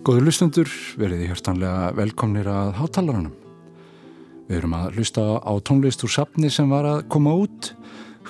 [0.00, 3.34] Góður lustendur, verið hjertanlega velkomnir að hátalarannum.
[4.48, 7.68] Við erum að lusta á tónlist úr sapni sem var að koma út.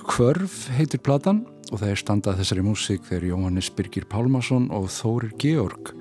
[0.00, 5.30] Hvörf heitir platan og það er standað þessari músík þegar Jóhannes Birgir Pálmarsson og Þórir
[5.38, 5.94] Georg.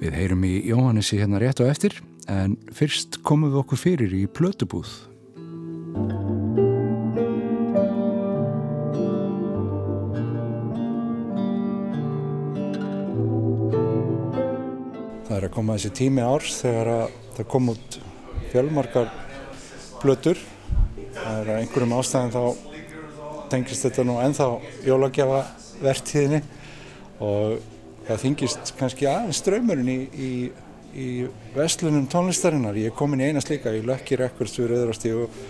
[0.00, 2.00] Við heyrum í Jóhannesi hérna rétt og eftir
[2.32, 5.11] en fyrst komum við okkur fyrir í plötubúð.
[15.42, 16.88] Er að koma þessi tími árs þegar
[17.36, 17.96] það kom út
[18.52, 19.08] fjölmarkar
[20.02, 20.40] blötur.
[21.16, 22.42] Það er að einhverjum ástæðin þá
[23.52, 24.46] tengist þetta nú ennþá
[24.86, 25.40] jólagjafa
[25.82, 26.42] vertíðinni
[27.22, 27.56] og
[28.06, 30.30] það þingist kannski aðeins ströymurinn í, í,
[30.94, 31.08] í
[31.56, 32.78] vestlunum tónlistarinnar.
[32.78, 35.42] Ég er komin í eina slíka, ég lökki rekkurst við Rauðrastíð og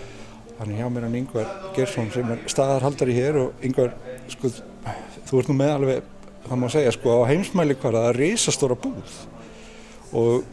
[0.56, 3.92] þannig hjá mér hann Yngvar Gersson sem er staðarhaldari hér og Yngvar,
[4.32, 4.52] sko,
[5.28, 6.10] þú ert nú með alveg,
[6.48, 9.20] það má segja, sko, á heimsmæli hvar að það er risastóra búð
[10.12, 10.44] og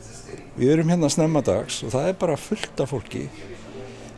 [0.60, 3.28] við erum hérna snemmadags og það er bara fullt af fólki.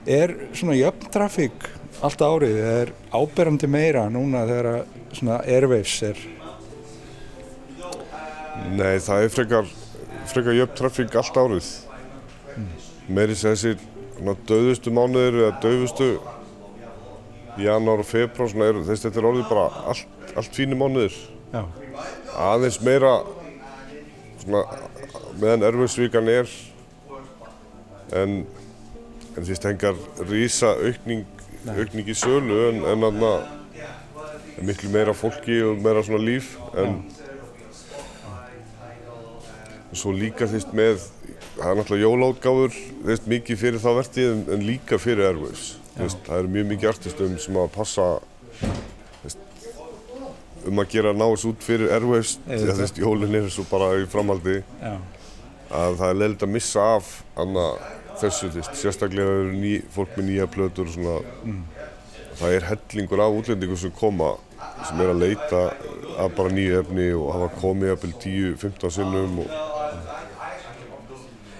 [0.09, 1.67] Er svona jöfn trafík
[2.01, 6.21] allt árið, það er áberandi meira núna þegar svona airwaves er?
[8.71, 9.71] Nei, það er frekar
[10.31, 11.71] frekar jöfn trafík allt árið.
[12.51, 12.71] Mm.
[13.15, 13.79] meiri sem þessir
[14.47, 16.07] döðustu mánuðir eða döðustu
[17.61, 21.15] janúar og februar þess að þetta er orðið bara allt, allt fínu mánuðir.
[21.51, 21.63] Já.
[22.37, 23.13] aðeins meira
[24.41, 24.61] svona
[25.39, 26.49] meðan Örfusvíkan er
[28.17, 28.41] en,
[29.37, 31.25] en því stengar rísa aukning,
[31.71, 33.33] aukning í sölu en, en aðna
[34.61, 36.99] miklu meira fólki og meira svona líf en
[39.91, 41.05] svo líka því með
[41.57, 42.75] það er náttúrulega jólátgáður
[43.07, 47.33] veist, mikið fyrir þá vertið en, en líka fyrir Airwaves það eru mjög mikið artistum
[47.41, 48.07] sem að passa
[49.23, 49.41] veist,
[50.67, 54.61] um að gera náðs út fyrir Airwaves því að jólun er svo bara í framhaldi.
[54.81, 54.93] Já.
[55.71, 57.09] Að það er leiðilegt að missa af
[57.41, 57.65] anna,
[58.21, 61.17] þessu veist, sérstaklega eru ný, fólk með nýja plötur og svona
[61.47, 61.61] mm.
[62.41, 64.33] það er hellingur af útlendingum sem koma
[64.87, 65.61] sem er að leita
[66.21, 69.59] af bara nýju efni og hafa komið eppil 10-15 sinnum og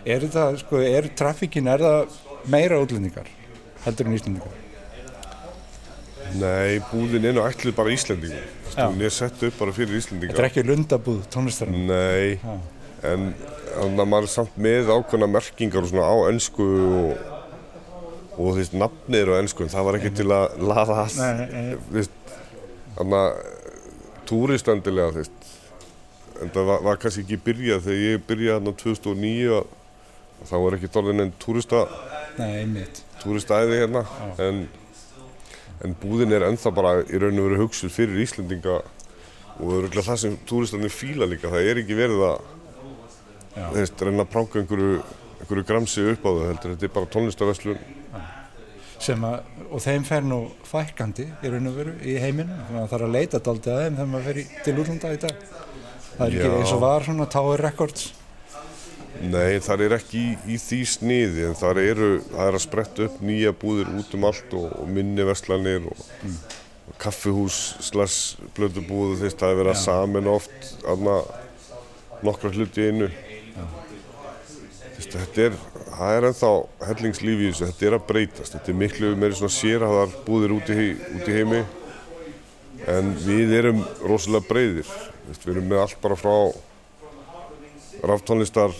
[0.01, 2.15] Er það, sko, er trafíkin, er það
[2.49, 3.27] meira útlendingar
[3.83, 4.55] heldur en íslendingar?
[6.39, 8.45] Nei, búðin er nú ætlið bara Íslendingar.
[8.77, 10.31] Hún er sett upp bara fyrir Íslendingar.
[10.31, 11.89] Þetta er ekki lundabúð tónlistarinn?
[11.89, 12.53] Nei, Já.
[13.07, 13.27] En
[13.71, 17.11] þannig að maður er samt með ákveðna merkingar og svona á ennsku og,
[18.35, 21.17] og þú veist, nafnir á ennsku, en það var ekki til að laða að,
[21.87, 22.35] þú veist,
[22.97, 23.29] þannig að
[24.31, 25.51] túristandilega, þú veist,
[26.41, 30.77] en það var, var kannski ekki byrjað þegar ég byrjaði hérna 2009 að þá er
[30.77, 31.83] ekki dálinn en túrista
[33.21, 34.01] túristæði hérna
[34.41, 34.63] en,
[35.85, 40.07] en búðin er ennþá bara í raun og veru hugsuð fyrir Íslendinga og það er
[40.07, 42.49] það sem túristanir fíla líka það er ekki verið að
[43.55, 45.01] þeir reyna að pranga einhverju,
[45.39, 47.81] einhverju gramsi upp á þau heldur þetta er bara tónlistaveslun
[49.71, 53.05] og þeim fer nú fækandi í raun og veru í heiminu þannig að það þarf
[53.07, 55.45] að leita dálta að þeim þegar maður fer í, til útlanda í dag.
[56.11, 56.41] Það er Já.
[56.41, 58.09] ekki eins og var svona Tower Records.
[59.21, 63.05] Nei, það er ekki í, í því sniði en það eru, það er að spretta
[63.07, 66.37] upp nýja búðir út um allt og, og minni verslanir og, mm.
[66.91, 68.19] og kaffihús slags
[68.57, 71.19] blödu búðu að það er verið að samin oft aðna
[72.25, 73.11] nokkra hluti einu
[75.11, 75.55] þetta er,
[75.91, 76.51] það er ennþá
[76.87, 78.55] hellingslífi í þessu, þetta er að breytast.
[78.55, 81.61] Þetta er miklu meiri svona sérhæðar búðir út í, út í heimi.
[82.91, 84.87] En við erum rosalega breyðir
[85.21, 86.33] Þess, við erum með allt bara frá
[88.09, 88.73] ráftónlistar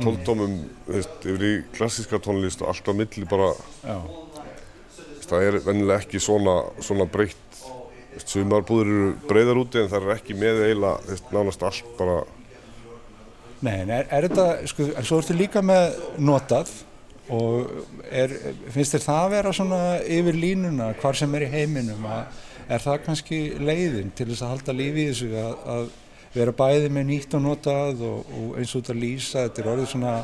[0.00, 0.54] tóntómum
[0.86, 3.50] yfir í klassíska tónlist og allt á milli bara.
[3.82, 7.36] Veist, það er vennilega ekki svona, svona breytt.
[8.20, 10.96] Sumarbúður eru breyðar úti en það er ekki með eila
[11.34, 12.20] nánast allt bara
[13.60, 16.70] Nei, en er, er þetta, sko, en svo ertu líka með notað
[17.30, 17.68] og
[18.08, 18.32] er,
[18.72, 22.82] finnst þér það að vera svona yfir línuna hvar sem er í heiminum að er
[22.82, 25.90] það kannski leiðin til þess að halda lífi í þessu að, að
[26.34, 29.90] vera bæði með nýtt og notað og, og eins og þetta lýsa, þetta er orðið
[29.92, 30.14] svona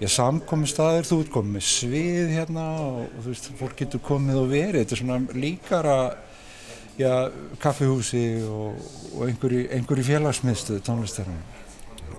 [0.00, 4.04] já, samkomi staður, þú ert komið með svið hérna og, og þú veist, fólk getur
[4.08, 5.98] komið og verið, þetta er svona líkara
[6.96, 7.12] já,
[7.62, 11.53] kaffihúsi og, og einhverju félagsmiðstöðu tónlistarinn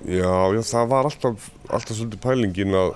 [0.05, 2.91] Já, já, það var alltaf, alltaf svolítið pælingin að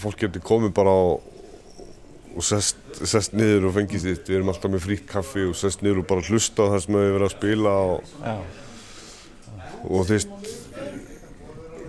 [0.00, 1.04] fólk getur komið bara á
[2.36, 2.78] og sest,
[3.08, 4.28] sest niður og fengið sitt.
[4.28, 6.96] Við erum alltaf með frítt kaffi og sest niður og bara hlusta á það sem
[6.96, 8.00] við verðum að spila og
[9.86, 10.50] og þú veist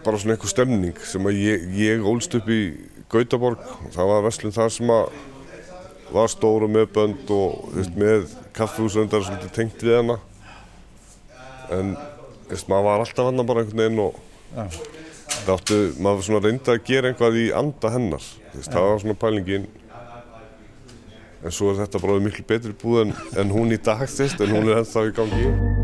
[0.06, 2.62] bara svona einhver stemning sem að ég, ég ólst upp í
[3.12, 3.63] Gautaborg.
[3.95, 5.18] Það var verslun þar sem að
[6.12, 10.19] var stóru með bönd og þú veist með kaffehúsöndar sem þetta tengt við hana.
[11.75, 11.95] En
[12.49, 14.21] veist maður var alltaf hann bara einhvern veginn og
[15.45, 19.19] það áttu, maður svona reyndi að gera einhvað í anda hennar veist, það var svona
[19.23, 19.67] pælingin.
[21.45, 24.55] En svo er þetta bara miklu betri búð en, en hún í dag þvist en
[24.57, 25.76] hún er ennþá í gangi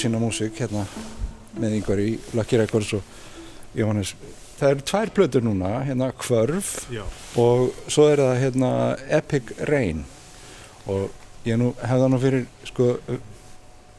[0.00, 0.86] sína músík hérna
[1.60, 3.02] með yngvar í Lucky Records og
[3.76, 4.14] Jóhannes
[4.62, 7.02] það eru tvær blöður núna, hérna Kvörf Já.
[7.40, 8.70] og svo er það hérna
[9.18, 10.04] Epic Rain
[10.90, 11.10] og
[11.48, 12.94] ég nú hefða nú fyrir sko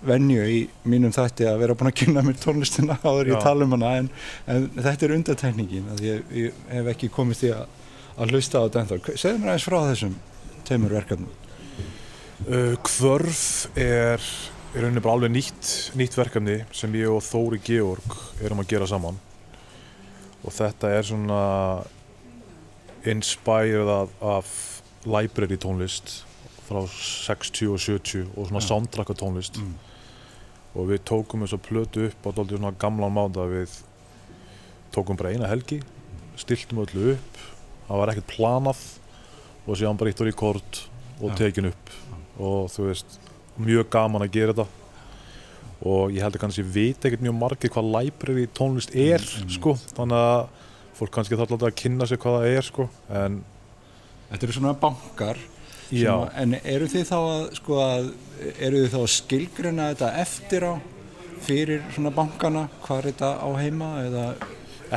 [0.04, 0.58] venju í
[0.90, 4.10] mínum þætti að vera búin að kynna mér tónlistina áður ég tala um hana en,
[4.52, 7.68] en þetta er undartekningin að ég, ég hef ekki komist í að,
[8.18, 10.18] að hlusta á þetta ennþá segð mér aðeins frá þessum
[10.68, 11.40] tveimur verkefnum?
[12.44, 13.44] Uh, Kvörf
[13.80, 14.24] er
[14.74, 18.90] í rauninni bara alveg nýtt, nýtt verkefni sem ég og Þóri Georg erum að gera
[18.90, 19.20] saman.
[20.44, 21.42] Og þetta er svona
[23.08, 24.54] inspirað af, af
[25.06, 26.24] library tónlist
[26.66, 28.68] frá 60 og 70 og svona ja.
[28.68, 29.60] soundtracka tónlist.
[29.62, 29.74] Mm.
[30.74, 33.46] og við tókum þess að plötu upp á doldið svona gamlan máta.
[33.46, 33.76] Við
[34.96, 35.84] tókum bara eina helgi
[36.40, 37.42] stiltum öllu upp.
[37.88, 38.82] Það var ekkert planað
[39.68, 40.80] og síðan bara ítt á rekord
[41.22, 41.94] og tekin upp.
[42.42, 43.20] Og þú veist,
[43.60, 44.68] mjög gaman að gera þetta.
[45.84, 49.56] Og ég held að kannski veit ekkert mjög margir hvað library tónlist er mm, mm.
[49.58, 50.46] sko, þannig að
[50.98, 53.42] fólk kannski þarf alltaf að kynna sig hvað það er sko, en
[54.34, 55.38] Þetta eru svona bankar
[55.92, 58.08] sem, en eru þið þá að, sko, að
[58.56, 60.74] eru þið þá að skilgruna þetta eftir á
[61.44, 64.24] fyrir svona bankana, hvað er þetta á heima eða?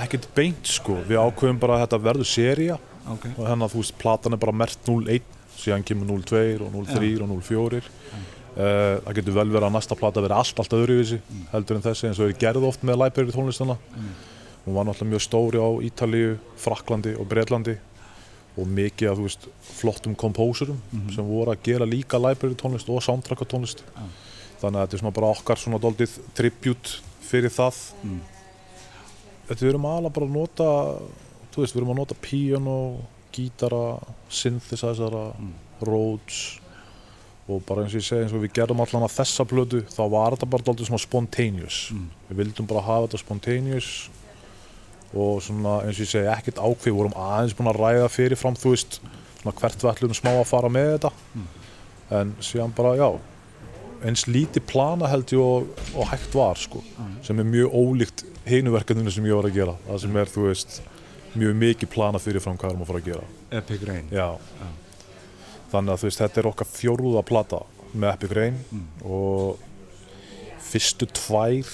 [0.00, 2.78] Ekkert beint sko, við ákveðum bara að þetta verður seria
[3.12, 3.34] okay.
[3.34, 7.10] og þannig að þú veist, platan er bara mert 0-1 síðan kemur 0-2 og 0-3
[7.10, 7.26] ja.
[7.26, 7.82] og 0-4
[8.56, 11.42] uh, það getur vel verið að næsta plata verið allt, allt öðruvísi mm.
[11.52, 14.14] heldur en þessi eins og við gerðum oft með Library tónlistana mm.
[14.66, 17.76] hún var náttúrulega mjög stóri á Ítalíu, Fraklandi og Breitlandi
[18.56, 21.14] og mikið af veist, flottum kompósurum mm -hmm.
[21.14, 24.08] sem voru að gera líka Library tónlist og soundtracka tónlist ah.
[24.60, 28.20] þannig að þetta er svona bara okkar svona doldið tribut fyrir það mm.
[29.48, 30.64] þetta við erum alveg bara að nota
[31.52, 32.98] þú veist, við erum að nota piano,
[33.32, 33.98] gítara,
[34.28, 35.52] synthesizera, mm.
[35.80, 36.60] Rhodes
[37.46, 40.02] og bara eins og ég segi eins og við gerðum allan að þessa blödu þá
[40.10, 42.06] var þetta bara alltaf svona spontaneous mm.
[42.30, 43.90] við vildum bara hafa þetta spontaneous
[45.14, 48.58] og svona eins og ég segi ekkert ákveð, við vorum aðeins búin að ræða fyrirfram
[48.58, 48.98] þú veist,
[49.38, 51.46] svona hvert við ætlum smá að fara með þetta mm.
[52.18, 53.08] en síðan bara já
[54.06, 57.14] eins lítið plana held ég og, og hægt var sko, mm.
[57.28, 60.80] sem er mjög ólíkt heinuverkefninu sem ég var að gera það sem er þú veist
[61.36, 64.28] mjög mikið plana fyrirfram hvað við erum að fara að gera Epic Rain Já.
[64.34, 64.68] Já.
[65.70, 67.62] Þannig að þú veist þetta er okkar fjóruða plata
[67.96, 68.84] með Epic Rain mm.
[69.08, 69.62] og
[70.66, 71.72] fyrstu tvær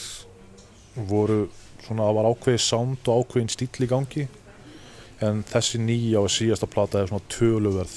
[1.08, 1.42] voru
[1.82, 4.28] svona að var ákveði sound og ákveðin stíl í gangi
[5.22, 7.96] en þessi nýja og síðasta plata er svona töluverð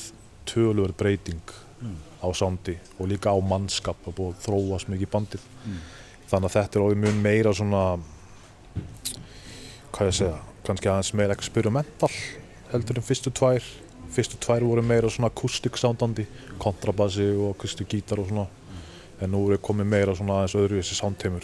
[0.49, 1.95] töluverð breyting mm.
[2.21, 5.79] á soundi og líka á mannskap og búið að þróast mikið í bandið mm.
[6.31, 7.85] þannig að þetta er óið mjög meira svona
[9.95, 12.11] hvað ég segja kannski aðeins meira experimental
[12.71, 13.65] heldur en fyrstu tvær
[14.15, 16.27] fyrstu tvær voru meira svona akustik soundandi
[16.61, 18.47] kontrabassi og akustik gítar og svona.
[19.21, 21.43] En nú er komið meira svona aðeins öðruvísi soundteimur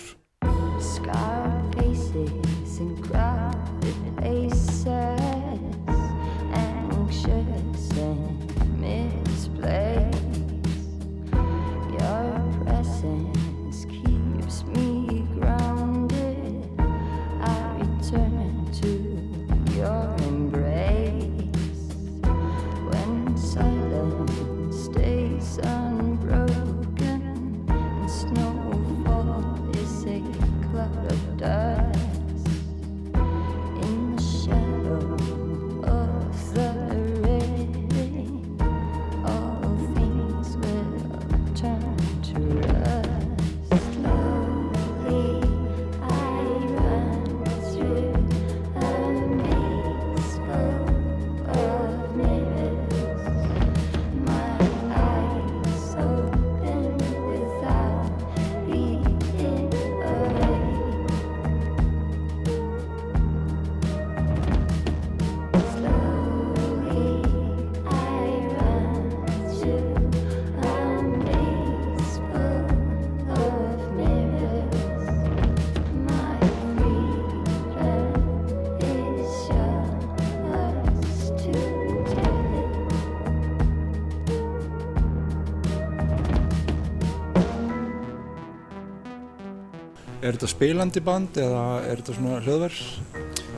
[90.32, 92.80] er þetta spilandi band eða er þetta svona hljóðvers?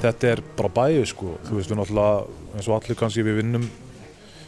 [0.01, 3.67] Þetta er bara bæði sko, þú veist við náttúrulega, eins og allir kannski við vinnum,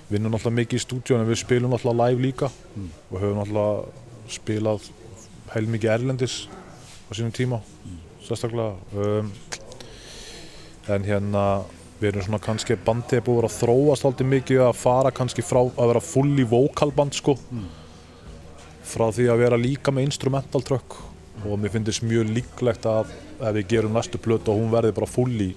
[0.10, 2.90] vinnum náttúrulega mikið í stúdíun en við spilum náttúrulega live líka mm.
[3.12, 4.90] og höfum náttúrulega spilað
[5.54, 6.38] heil mikið erlendis
[7.06, 8.04] á sínum tíma, mm.
[8.26, 8.74] sérstaklega.
[8.98, 9.32] Um,
[10.90, 11.48] en hérna
[12.02, 15.92] við erum svona kannski bandið búið að þróast alltaf mikið að fara kannski frá að
[15.94, 17.68] vera fulli vokalband sko mm.
[18.92, 20.98] frá því að vera líka með instrumental trökk
[21.46, 24.94] og mér finnst þetta mjög líklegt að ef við gerum næstu plötu og hún verði
[24.96, 25.52] bara full í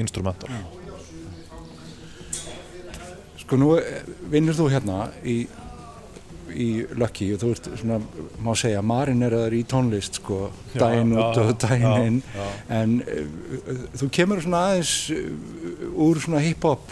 [0.00, 0.50] instrumental.
[3.40, 5.36] Sko nú eh, vinnur þú hérna í,
[6.50, 6.68] í
[6.98, 8.00] Lucky og þú ert svona,
[8.42, 12.20] má segja, marineraður í tónlist sko, daginn út og daginn inn.
[12.68, 14.94] en uh, þú kemur svona aðeins
[15.94, 16.90] úr svona hip-hop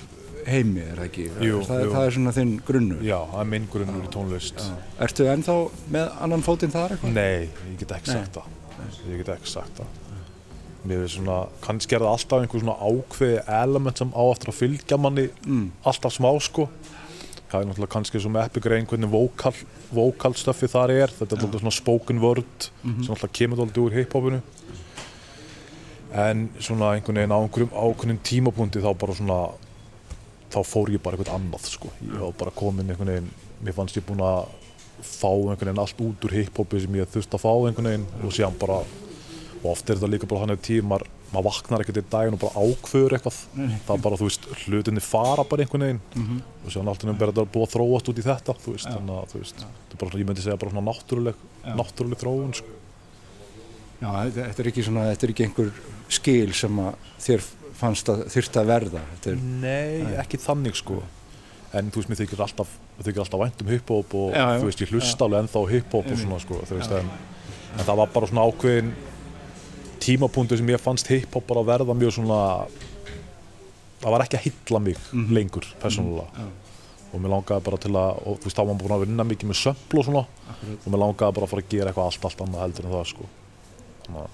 [0.48, 1.24] heimi, er það ekki?
[1.44, 1.90] Jú, það, jú.
[1.94, 3.02] það er svona þinn grunnur.
[3.04, 4.62] Já, það er minn grunnur í tónlist.
[4.62, 4.78] Já.
[5.06, 5.56] Ertu ennþá
[5.96, 7.14] með annan fótinn þar eitthvað?
[7.16, 8.56] Nei, ég get ekki sagt það.
[9.08, 10.00] Ég get ekki sagt það.
[10.84, 14.58] Mér finnst svona, kannski er það alltaf einhver svona ákveði element sem á eftir að
[14.58, 15.62] fylgja manni mm.
[15.88, 16.66] alltaf smá sko.
[17.48, 19.54] Það er náttúrulega kannski svona epigrein hvernig vokal,
[19.94, 21.14] vokalstöfi þar er.
[21.14, 23.06] Þetta er alltaf svona spoken word mm -hmm.
[23.06, 24.42] sem alltaf kemur alltaf úr hiphopinu.
[26.12, 29.38] En svona einhvern veginn á einhverjum ákveðin tímapunkti þá bara svona
[30.54, 31.90] þá fór ég bara eitthvað annað sko.
[32.04, 33.32] Ég var bara komin einhvern veginn,
[33.64, 34.46] mér fannst ég búin að
[35.04, 38.06] fá einhvern veginn allt út úr hiphopi sem ég þurfti að fá einhvern veginn.
[38.22, 38.82] Og síðan bara
[39.64, 42.42] og oft er þetta líka bara hann eða tíð maður, vaknar ekkert í daginn og
[42.44, 43.38] bara ákveður eitthvað.
[43.56, 46.02] Það er bara, þú veist, hlutinni fara bara einhvern veginn.
[46.14, 46.40] Mm -hmm.
[46.64, 49.28] og sér alltaf er þetta búið að þróast út í þetta þú veist, þannig að
[49.32, 52.68] þú veist, þetta er bara, ég myndi segja bara svona náttúruleg, náttúruleg þróun sko.
[54.00, 55.70] Já, þetta er ekki svona, þetta er ekki einhver
[56.08, 57.42] skil sem að þér
[57.84, 59.04] fannst að þurft að verða.
[59.24, 61.02] Er, Nei, nei, ekki þannig sko.
[61.74, 64.82] En þú veist, mér þykir alltaf, alltaf vænt um hip-hop og já, já, þú veist,
[64.84, 67.08] ég hlusta alveg ennþá hip-hop og svona sko, veist, en,
[67.74, 68.92] en það var bara svona ákveðin
[70.04, 72.40] tímapunktu sem ég fannst hip-hop bara að verða mjög svona
[74.04, 75.34] það var ekki að hylla mig mm -hmm.
[75.34, 76.28] lengur persónulega.
[76.36, 77.12] Mm -hmm.
[77.14, 79.24] og mér langaði bara til að og þú veist þá var maður búin að vinna
[79.24, 80.24] mikið með sömpl og svona.
[80.50, 80.86] Akkurat.
[80.86, 83.06] og mér langaði bara að fara að gera eitthvað allt allt annað heldur en það
[83.06, 83.24] sko.
[84.04, 84.30] Þannig að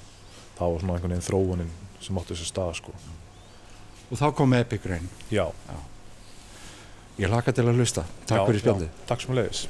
[0.58, 2.92] það var svona einhvern veginn þróunin sem átti þessi stað sko
[4.10, 5.06] Og þá kom Epic Rain.
[5.30, 5.76] Já, já.
[7.20, 8.06] Ég hlaka til að hlusta.
[8.26, 9.66] Takk fyrir spjaldið Takk sem að leiðis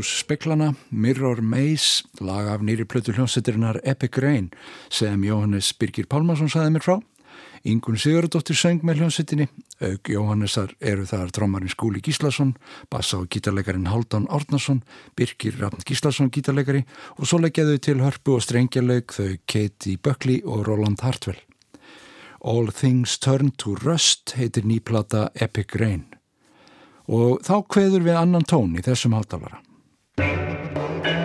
[0.00, 4.50] Völundarhús Speklana, Mirror Maze, lag af nýri plötu hljómsættirinnar Epic Rain
[4.88, 6.96] sem Jóhannes Birgir Pálmarsson saði mér frá.
[7.64, 9.48] Ingun Sigurðardóttir söng með hljómsættinni,
[9.84, 12.54] auk Jóhannesar eru þar trómarinn Skúli Gíslason,
[12.88, 14.80] bassa og gítarleikarin Haldán Árnason,
[15.16, 16.86] Birgir Rafn Gíslason gítarleikari
[17.18, 21.40] og svo leggjaðu til hörpu og strengjarleik þau Katie Buckley og Roland Hartwell.
[22.40, 26.06] All Things Turn to Rust heitir nýplata Epic Rain
[27.10, 29.60] og þá kveður við annan tón í þessum hátalara.
[30.20, 31.19] Thank you.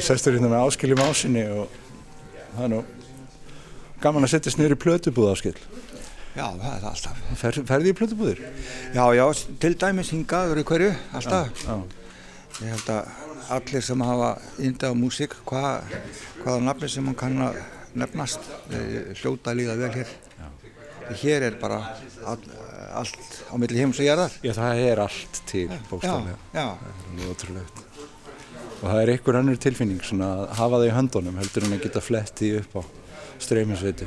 [0.00, 1.72] Við sestur hérna með áskiljum ásinni og
[2.54, 2.76] það er nú
[4.00, 5.58] gaman að setjast niður í plötubúð áskil.
[6.32, 7.18] Já, það er alltaf.
[7.36, 8.40] Fer, ferði í plötubúðir?
[8.94, 9.24] Já, já,
[9.60, 11.50] til dæmis hingaður í hverju, alltaf.
[11.52, 11.98] Já, já.
[12.62, 13.10] Ég held að
[13.58, 15.74] allir sem hafa yndið á músík, hva,
[16.40, 17.60] hvaða nafni sem hann kann að
[18.00, 18.48] nefnast,
[19.20, 20.16] hljóta líða vel hér.
[21.20, 21.82] Hér er bara
[22.24, 22.40] all,
[23.02, 23.20] allt
[23.52, 24.40] á milli heims og jarðar.
[24.40, 26.40] Já, það er allt til bókstaflega.
[26.56, 26.66] Já, já.
[26.80, 27.86] Það er mjög ótrúlegt.
[28.80, 31.82] Og það er einhver annur tilfinning svona að hafa það í höndunum heldur en að
[31.84, 32.82] geta fletti upp á
[33.40, 34.06] streyminsveitu.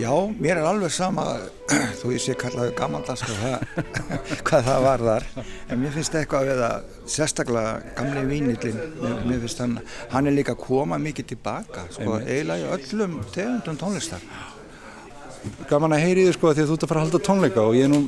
[0.00, 1.24] Já, mér er alveg sama,
[2.00, 3.24] þú ég sé kallaðu gammaldags
[4.46, 5.26] hvað það var þar,
[5.68, 9.76] en mér finnst eitthvað við að sérstaklega gamli vínillin, mér, mér finnst hann,
[10.14, 14.24] hann er líka að koma mikið tilbaka, sko, eiginlega í öllum tegundum tónlistar.
[15.68, 17.64] Gaman að heyri þið sko að því að þú ert að fara að halda tónleika
[17.68, 18.00] og ég er nú,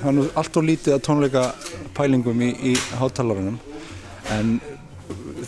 [0.00, 1.42] er nú allt og lítið að tónleika
[1.98, 3.58] pælingum í, í hátalarunum
[4.34, 4.54] en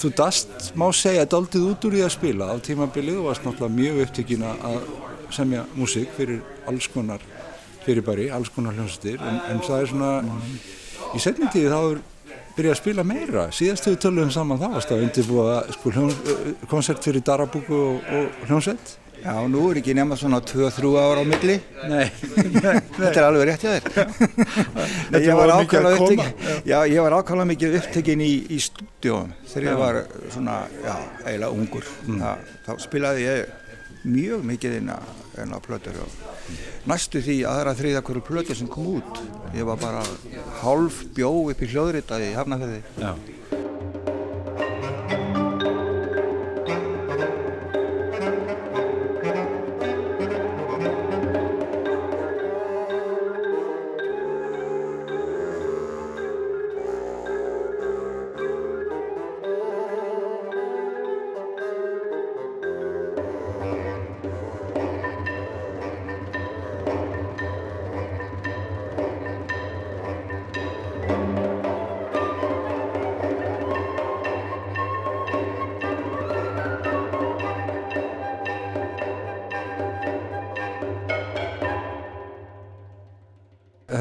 [0.01, 2.51] þú dast, má segja, daldið út úr því að spila.
[2.53, 4.79] Á tímabilið og varst náttúrulega mjög upptökin að
[5.35, 6.41] semja músík fyrir
[6.71, 7.25] alls konar
[7.85, 10.11] fyrirbæri, alls konar hljómsættir en, en það er svona,
[11.17, 12.01] í setni tíði þá er
[12.57, 13.47] byrjað að spila meira.
[13.55, 16.13] Síðast við töluðum saman þá varst að undirbúa sko, hljón,
[16.71, 21.27] koncert fyrir Darabúku og, og hljómsætt Já, nú er ekki nema svona 2-3 ára á
[21.29, 21.57] milli.
[21.91, 22.07] Nei.
[22.97, 24.07] Þetta er alveg rétt hjá þér.
[25.25, 30.01] ég var ákvæmlega ég mikið upptekinn í, í stúdíóum þegar ég var
[30.33, 30.95] svona, já,
[31.27, 31.91] eiginlega ungur.
[32.07, 32.23] Mm.
[32.23, 33.59] Það, þá spilaði ég
[34.09, 35.01] mjög mikið inn á,
[35.43, 36.17] inn á plötur og
[36.89, 39.21] næstu því aðra þriða hverju plötur sem kom út.
[39.57, 40.05] Ég var bara
[40.63, 42.81] hálf bjó upp í hljóðritaði í Hafnarferði.
[42.97, 43.13] Já.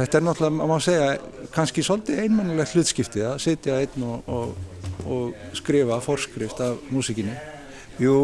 [0.10, 1.10] Þetta er náttúrulega, má segja,
[1.54, 7.36] kannski svolítið einmannilegt hlutskiptið að sitja einn og, og, og skrifa fórskrift af músikinni.
[8.02, 8.16] Jú,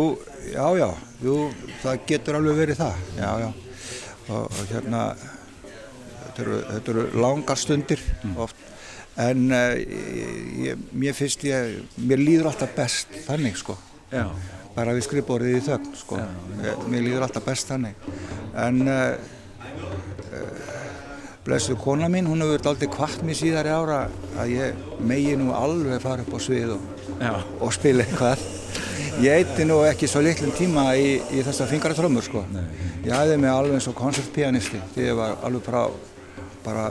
[0.50, 0.88] já, já,
[1.22, 1.36] jú,
[1.84, 3.52] það getur alveg verið það, já, já.
[4.32, 5.04] Og, og hérna,
[6.24, 8.34] þetta eru, þetta eru langar stundir mm.
[8.48, 8.66] oft,
[9.28, 9.78] en uh,
[10.66, 13.78] ég, mér finnst ég, mér líður alltaf best þannig, sko.
[14.10, 14.26] Já.
[14.74, 16.18] Bara við skrifborðið í þögn, sko.
[16.18, 16.34] Já,
[16.66, 16.74] já.
[16.90, 18.10] Mér líður alltaf best þannig,
[18.66, 18.82] en...
[18.90, 20.82] Uh,
[21.46, 24.00] Blessu kona mín, hún hefur aldrei kvart mér síðari ára
[24.42, 26.88] að ég megi nú alveg fara upp á svið og,
[27.62, 28.42] og spila eitthvað.
[29.22, 32.42] Ég eitti nú ekki svo litlum tíma í, í þessa fingartrömmur sko.
[32.50, 32.66] Nei.
[33.06, 35.84] Ég æði mig alveg eins og koncertpianisti því ég var alveg bara,
[36.66, 36.88] bara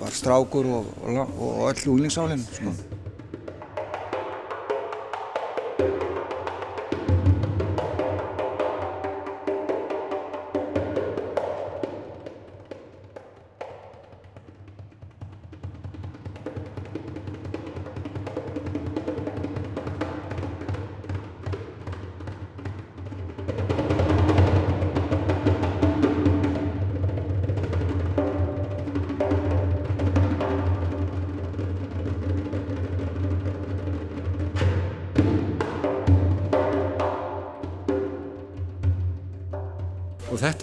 [0.00, 2.74] var strákur og, og, og öll úlningsálinn sko.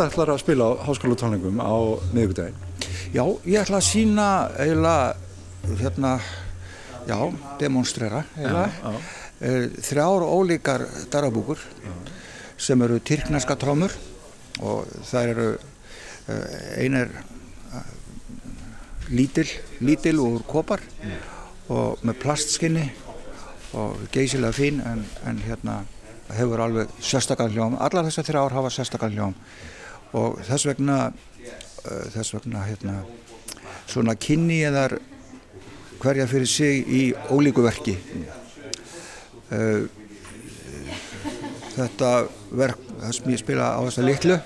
[0.07, 1.75] Ætlar að spila á háskólatónlingum á
[2.15, 2.57] miðugdægin.
[3.13, 5.15] Já, ég ætla að sína eiginlega,
[5.81, 6.11] hérna,
[7.07, 7.17] já,
[7.59, 8.93] demonstrera eiginlega,
[9.39, 9.51] e,
[9.87, 11.61] þrjár ólíkar darabúkur
[12.57, 13.93] sem eru tyrkneska trómur
[14.59, 15.49] og það eru,
[16.27, 16.37] e,
[16.83, 17.11] ein er
[19.09, 19.47] lítil,
[19.79, 20.81] lítil úr kopar
[21.71, 22.87] og með plastskinni
[23.77, 25.81] og geysilega fín en, en hérna
[26.35, 29.35] hefur alveg sérstakar hljóm, allar þessar þrjár hafa sérstakar hljóm
[30.15, 32.97] og þess vegna uh, þess vegna hérna
[33.87, 34.97] svona kynni ég þar
[36.01, 37.97] hverja fyrir sig í ólíku verki
[39.51, 39.87] uh,
[41.77, 42.11] þetta
[42.51, 44.37] verk það sem ég spila á þessa litlu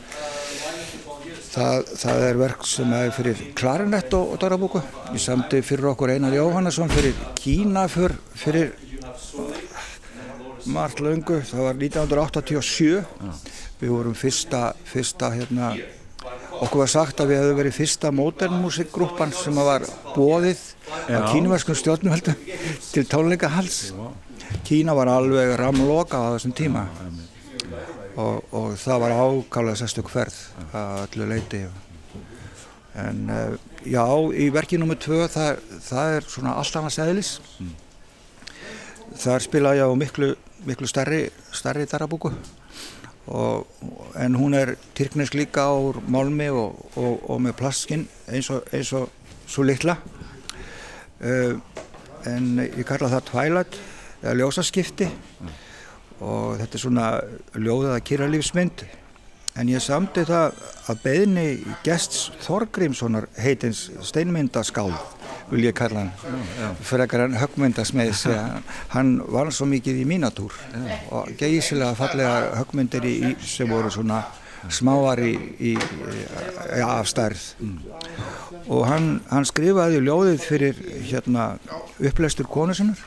[1.51, 6.15] það, það er verk sem er fyrir klarinett og, og darabúku ég samti fyrir okkur
[6.15, 8.73] Einar Jóhannesson fyrir Kína fyrir, fyrir
[10.65, 13.33] margt laungu, það var 1987 ja.
[13.81, 15.71] við vorum fyrsta, fyrsta hérna,
[16.61, 20.61] okkur var sagt að við hefðum verið fyrsta modernmusikgrúpan sem var bóðið
[21.09, 22.37] á kínuverskum stjórnumhaldum
[22.91, 23.87] til tónleikahals
[24.67, 26.85] Kína var alveg ramloka á þessum tíma.
[28.19, 30.35] Og, og það var ákálega sérstök ferð
[30.75, 31.61] að öllu leiti
[33.01, 33.53] en uh,
[33.87, 34.03] já,
[34.35, 37.29] í verkið nummið tvö það, það er svona allt annars eðlis.
[37.63, 37.69] Mm.
[39.21, 40.33] þar spila ég á miklu,
[40.67, 42.31] miklu starri, starri darabúku.
[43.31, 43.67] Og,
[44.17, 45.77] en hún er tyrknesk líka á
[46.09, 49.97] málmi og, og, og með plastskinn eins og eins svo litla.
[51.21, 51.59] Uh,
[52.27, 53.77] en ég kalla það Twilight
[54.21, 55.09] eða ljósaskipti.
[55.41, 55.59] Mm.
[56.21, 57.05] og þetta er svona
[57.57, 58.83] ljóðaða kýralífsmynd
[59.59, 60.59] en ég samti það
[60.91, 61.45] að beðni
[61.85, 64.93] gests Þorgrímssonar heitins steinmyndaskáð
[65.51, 68.25] vil ég kalla hann frekar hann högmyndasmiðs
[68.95, 70.55] hann var svo mikið í mínatúr
[71.11, 74.23] og geysilega fallega högmyndir í, sem voru svona
[74.69, 75.71] smáar í, í,
[76.85, 77.45] afstærð.
[77.61, 77.77] Mm.
[78.67, 81.55] og hann, hann skrifaði ljóðið fyrir hérna,
[81.97, 83.01] upplestur konu sinnar.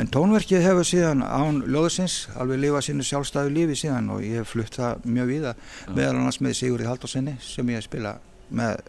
[0.00, 4.54] En tónverkið hefur síðan án ljóðsins alveg lifað sínu sjálfstæðu lífi síðan og ég hef
[4.54, 5.52] flutt það mjög víða
[5.92, 8.14] meðal annars með Sigurði Haldósinni sem ég spila
[8.48, 8.80] með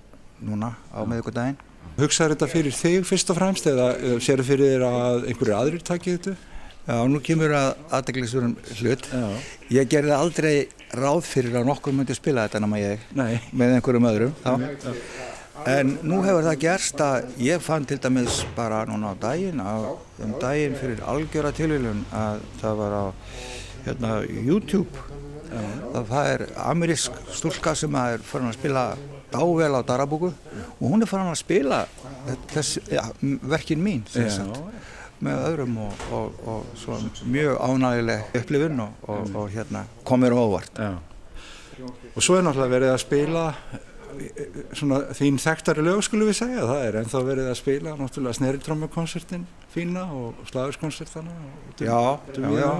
[0.48, 1.60] núna á meðugardaginn
[1.98, 3.91] Hugsaður þetta fyrir þig fyrst og fremst eða
[4.24, 6.34] sér þið fyrir þér að einhverju aðrir takið þetta?
[6.84, 9.06] Já, nú kemur að aðdeglisverðum hlut.
[9.08, 9.28] Já.
[9.72, 10.56] Ég gerði aldrei
[11.00, 13.38] ráð fyrir að nokkur myndi spila þetta nama ég Nei.
[13.56, 14.34] með einhverjum öðrum.
[14.43, 14.74] Já.
[15.69, 19.96] En nú hefur það gerst að ég fann til dæmis bara núna á daginn, á,
[20.26, 23.06] um daginn fyrir algjöra tilvílun að það var á
[23.86, 24.12] hérna,
[24.43, 25.06] YouTube.
[25.93, 28.86] Það er amerísk stúlka sem er fyrir að spila
[29.34, 31.84] dável á Darabúku og hún er farin að spila
[32.54, 34.04] þess, ja, verkin mín
[35.24, 39.08] með öðrum og, og, og mjög ánægileg upplifun og,
[39.39, 40.98] og hérna, komir óvart Já.
[42.13, 43.46] og svo er náttúrulega verið að spila
[44.78, 48.38] svona þín þekktari lög skulum við segja það er en þá verið að spila náttúrulega
[48.39, 51.34] sneritrómakonsertin fína og slagiskonsertana
[51.80, 52.72] Já, já, já.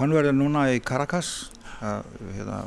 [0.00, 2.64] hann verður núna í Caracas hérna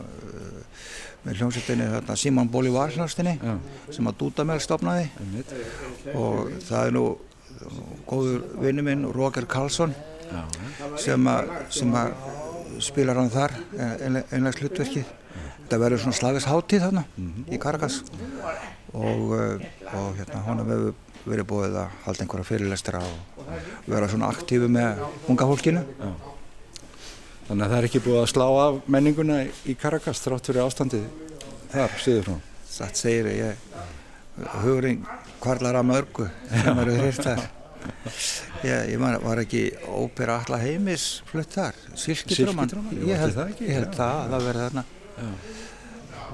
[1.23, 3.37] með hljómsveitinni hérna, Simon Bolivar hljómsveitinni
[3.91, 5.09] sem að Dúdamel stopnaði
[6.15, 7.05] og það er nú
[8.07, 9.95] góður vinnu minn Roger Karlsson
[10.29, 10.43] Já.
[11.01, 12.13] sem að, sem að
[12.83, 13.55] spilar hann þar
[14.31, 15.03] einlegs hlutverki
[15.69, 17.53] þetta verður svona slagisháttið þarna mm -hmm.
[17.53, 18.01] í Caracas
[18.93, 20.93] og, eh, og hérna honum hefur
[21.25, 23.45] verið búið að halda einhverja fyrirlestra og
[23.85, 26.13] vera svona aktífu með unga fólkinu Já.
[27.49, 29.35] Þannig að það er ekki búið að slá af menninguna
[29.65, 31.05] í Caracas þrátt fyrir ástandið
[31.71, 32.35] þar, síður frá.
[32.69, 33.63] Það segir ég,
[34.61, 34.99] hugurinn
[35.41, 37.47] kvarlar að mörgu sem eru hýrt þar.
[38.67, 42.69] Ég, ég var ekki ópera alla heimis flutt þar, Silkidróman.
[43.07, 44.83] Ég held það, ég held það að það verði þarna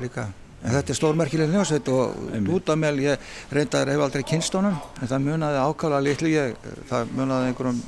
[0.01, 0.25] líka.
[0.65, 5.11] En þetta er stórmerkileg hljómsveit og út af meil, ég reyndar hef aldrei kynstónum, en
[5.13, 6.57] það munaði ákala litlu, ég,
[6.89, 7.81] það munaði einhverjum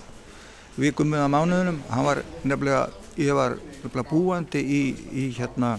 [0.77, 2.85] vikum meðan mánuðunum, hann var nefnilega
[3.17, 3.57] ég var
[4.09, 5.75] búandi í, í, hérna,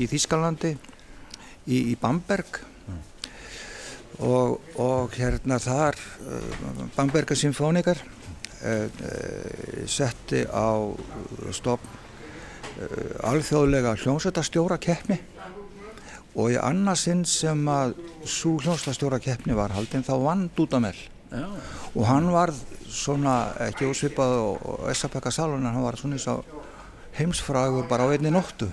[0.00, 3.02] í Þískalandi í, í Bamberg mm.
[4.26, 10.70] og, og hérna þar uh, Bamberga symfónikar uh, uh, setti á
[11.54, 12.00] stofn
[13.22, 15.14] alþjóðlega hljómsveitastjóra keppni
[16.34, 17.94] og í annarsinn sem að
[18.26, 20.98] svo hljómsveitastjóra keppni var haldinn þá vann Dúdamell
[21.30, 21.46] Já.
[21.94, 22.50] og hann var
[22.90, 23.36] svona
[23.68, 25.30] ekki ósvipað og S.A.P.K.
[25.34, 26.63] Salon hann var svona eins og
[27.18, 28.68] heimsfragur bara á einni nóttu.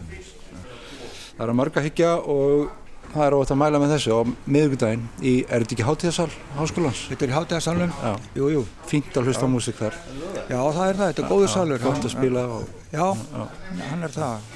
[1.38, 2.69] Það er að marga higgja og
[3.12, 4.21] það er ótt að mæla með þessu á
[4.56, 7.01] miðugdægin í, er þetta ekki Hátíðasal háskólans?
[7.12, 7.95] Þetta er í Hátíðasalunum,
[8.38, 8.62] jú, jú.
[8.88, 9.97] Fínt að hlusta á músík þar.
[10.47, 11.84] Já, það er það, þetta er góður salur.
[11.84, 12.69] Gótt að spila og...
[12.91, 13.06] Já,
[13.89, 14.47] hann er það.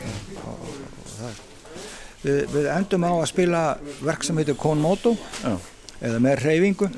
[0.43, 1.43] Og, og það er.
[2.25, 3.61] Við, við endum á að spila
[4.07, 5.13] verk sem heitir Konmoto,
[5.99, 6.89] eða með reyfingu.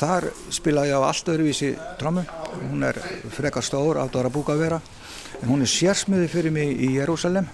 [0.00, 2.22] Þar spila ég á allt öðruvísi trámu,
[2.70, 3.00] hún er
[3.34, 4.78] frekar stór, átt ára búka að vera
[5.40, 7.46] en hún er sérsmiði fyrir mig í Jérúsalem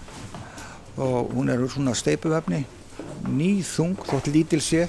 [0.97, 2.65] og hún er svona steipuvefni
[3.27, 4.87] nýþung þótt lítil sé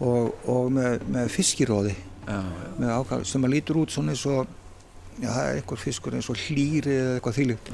[0.00, 1.96] og, og með, með fiskiróði
[2.80, 4.46] með ákvæm sem að lítur út svona eins og
[5.20, 7.72] já það er einhver fiskur eins og hlýri eða eitthvað þýlikt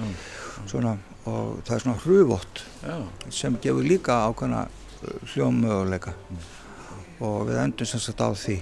[0.66, 2.62] svona og það er svona hruvott
[3.34, 6.14] sem gefur líka ákvæmna uh, hljómmöguleika.
[6.30, 6.46] Mm.
[7.26, 8.60] og við endum sem sagt á því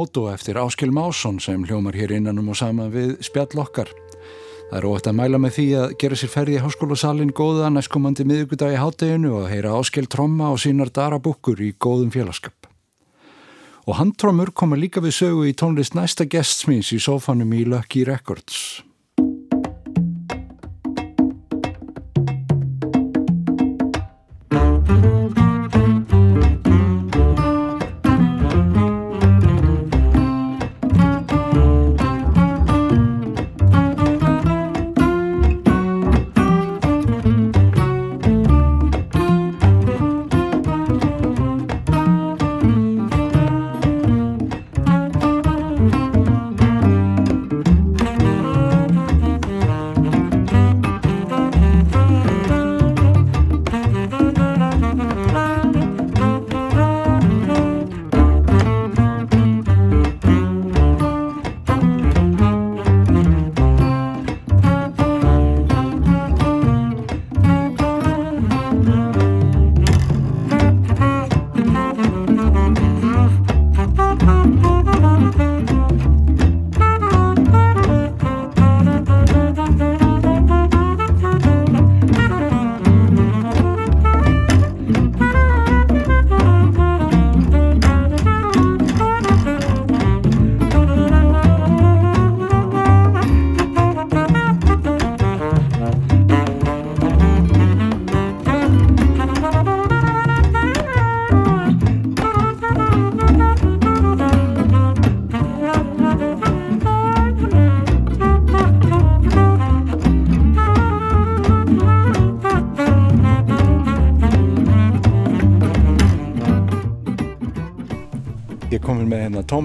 [0.00, 3.90] Konmoto eftir Áskil Másson sem hljómar hér innanum og sama við spjall okkar.
[4.70, 8.24] Það er ótt að mæla með því að gera sér ferði í háskólasalinn góða næstkomandi
[8.24, 12.70] miðugudag í hátteginu og að heyra Áskil tromma og sínar darabukkur í góðum félagskap.
[13.84, 18.80] Og handtrommur koma líka við sögu í tónlist næsta gestsmins í sofanum í Lucky Records.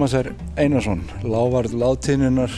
[0.06, 0.34] Með hérna Tómas R.
[0.56, 2.52] Einarsson, lávarð látinunar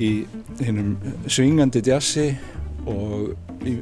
[0.00, 0.26] í
[0.60, 2.34] hinnum svingandi djassi
[2.86, 3.32] og
[3.64, 3.78] í,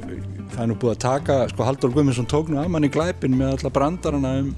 [0.53, 3.57] það er nú búið að taka, sko Haldur Guðmundsson tók nú að manni glæpin með
[3.57, 4.53] alla brandarana um,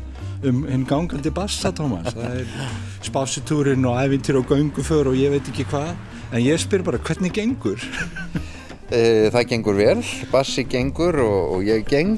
[0.46, 2.52] um hinn gangandi bassa Tómas, það er
[3.06, 5.96] spásitúrin og ævintir og gönguför og ég veit ekki hvað,
[6.32, 7.82] en ég spyr bara hvernig gengur?
[8.92, 10.02] Eh, það gengur vel,
[10.34, 12.18] bassi gengur og, og ég geng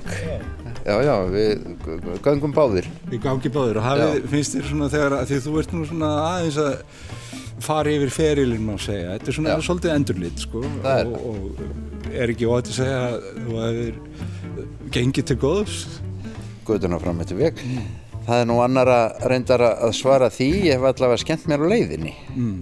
[0.84, 1.62] Já, já, við
[2.26, 2.90] gangum báðir.
[3.14, 6.56] Við gangum báðir og hafið, finnst þér svona þegar, því þú ert nú svona aðeins
[6.64, 6.72] að
[7.62, 9.66] fara yfir ferilinn má segja, þetta er svona já.
[9.68, 14.00] svolítið endurlitt sko og, og er ekki óætt að segja að þú hefur
[14.96, 15.84] gengið til góðs?
[16.66, 17.62] Guðurna fram eftir veg.
[17.62, 17.92] Mm.
[18.24, 21.72] Það er nú annar að reyndar að svara því, ég hef allavega skemmt mér á
[21.74, 22.60] leiðinni mm.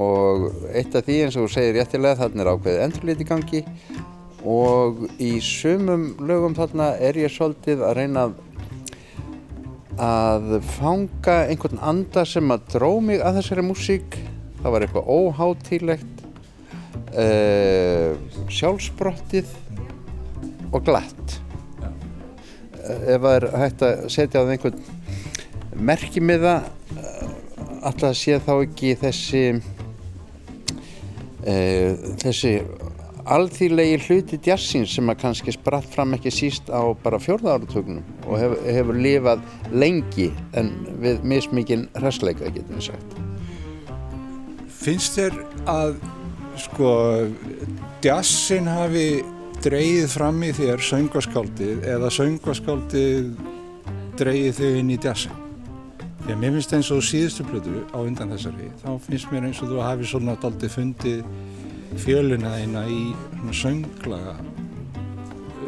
[0.00, 3.64] og eitt af því eins og þú segir réttilega þarna er ákveðið endurlitt í gangi
[4.44, 8.36] og í sumum lögum þarna er ég svolítið að reyna að,
[10.00, 14.16] að fanga einhvern anda sem að dró mig að þessari músík.
[14.62, 18.14] Það var eitthvað óháttílegt uh, eh,
[18.48, 19.52] sjálfsbrottið
[20.74, 21.36] og glatt.
[22.80, 24.82] Uh, ef það er hægt að setja á það einhvern
[25.74, 27.28] merkimiða uh,
[27.84, 29.46] alltaf sé þá ekki þessi
[31.44, 32.50] þessi
[33.24, 38.36] alþýrlegi hluti djassins sem að kannski spratt fram ekki síst á bara fjórða áratögnum og
[38.40, 43.20] hefur, hefur lifað lengi en við mismikinn hræsleika getum við sagt
[44.84, 45.38] Finnst þér
[45.70, 45.94] að
[46.60, 46.90] sko
[48.04, 49.22] djassin hafi
[49.64, 53.32] dreyið fram í þér söngaskáldið eða söngaskáldið
[54.20, 55.40] dreyið þau inn í djassin?
[56.24, 59.64] Að mér finnst það eins og síðustu plötu á undan þessari þá finnst mér eins
[59.64, 61.24] og þú hafi aldrei fundið
[62.00, 63.02] fjöluna þeina í
[63.54, 64.36] sönglaga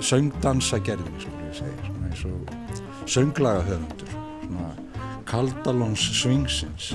[0.05, 4.13] söngdansagerðin skulle ég segja svona eins og sönglaga höfundur
[4.47, 4.73] svona
[5.27, 6.93] kaldalóns svingsins.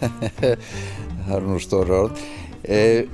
[1.24, 2.24] Það eru nú stóru orð.
[2.64, 3.06] Eh,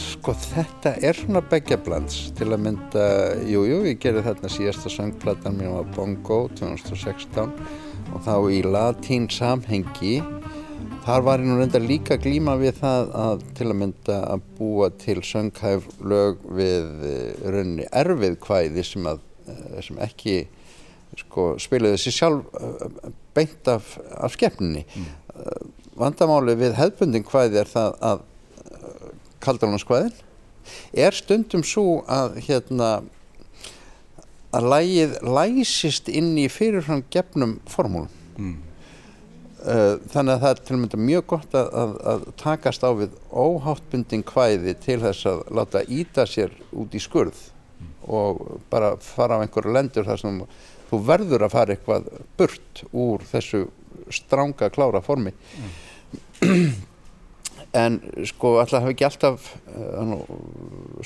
[0.00, 3.06] sko þetta er svona begjablans til að mynda
[3.46, 7.52] jújú, jú, ég gerði þarna síðasta söngplatan mér á Bongo 2016
[8.14, 10.18] og þá í latín samhengi
[11.04, 14.86] Þar var ég nú reynda líka glíma við það að til að mynda að búa
[15.02, 20.38] til sönghæf lög við eh, rauninni erfið hvæði sem, að, eh, sem ekki
[21.20, 24.86] sko, spilaði sér sjálf eh, beint af, af skefninni.
[24.96, 25.12] Mm.
[26.00, 28.24] Vandamáli við hefðbundin hvæði er það að
[29.44, 30.16] kaldalanskvæðin
[31.04, 32.94] er stundum svo að hérna
[34.54, 38.08] að lægið læsist inn í fyrirfram gefnum formúlum.
[38.38, 38.62] Mm.
[39.64, 42.90] Eh, þannig að það er til og með mjög gott að, að, að takast á
[42.98, 47.38] við óháttbundin hvæði til þess að láta íta sér út í skurð
[48.04, 50.42] og bara fara á einhverju lendur þar sem
[50.90, 53.62] þú verður að fara eitthvað burt úr þessu
[54.12, 56.74] stránga klára formi mm.
[57.84, 60.16] en sko alltaf hafi ekki alltaf uh,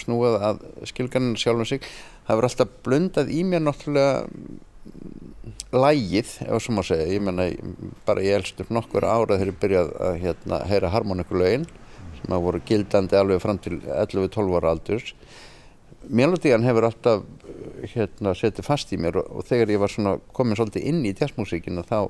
[0.02, 4.24] snúið að skilganinu sjálf um sig það hefur alltaf blundað í mér náttúrulega
[5.72, 7.48] lægið, ef svo má segja, ég menna
[8.08, 11.68] bara ég elst upp nokkur ára þegar ég byrjaði að hérna, heyra harmonikulögin
[12.18, 15.12] sem að voru gildandi alveg fram til 11-12 ára aldurs
[16.08, 17.24] melodían hefur alltaf
[17.92, 21.14] hérna, setið fast í mér og, og þegar ég var svona komin svolítið inn í
[21.16, 22.08] jazzmusíkina þá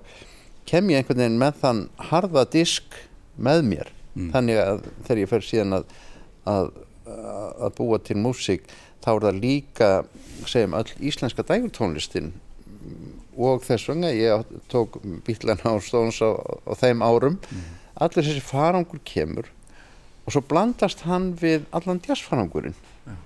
[0.68, 2.98] kem ég einhvern veginn með þann harða disk
[3.36, 4.28] með mér mm.
[4.34, 5.96] þannig að þegar ég fer síðan að,
[6.52, 6.70] að,
[7.08, 8.68] að búa til músík
[9.04, 9.90] þá er það líka
[10.48, 12.32] segjum öll íslenska dægurtónlistin
[13.38, 17.68] og þess vegna ég tók bílan á Stones á, á þeim árum mm.
[18.04, 19.50] allir þessi farangur kemur
[20.26, 23.20] og svo blandast hann við allan jazzfarangurinn yeah.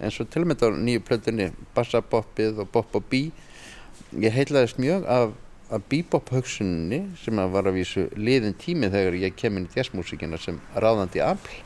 [0.00, 3.26] eins og til og með á nýju plötunni Bassaboppið og Bopp og Bí
[4.16, 5.36] ég heitlaðist mjög af,
[5.68, 9.76] af bebop hugsunni sem að var að vísu liðin tími þegar ég kem inn í
[9.76, 11.62] jazzmúsikina sem ráðandi afl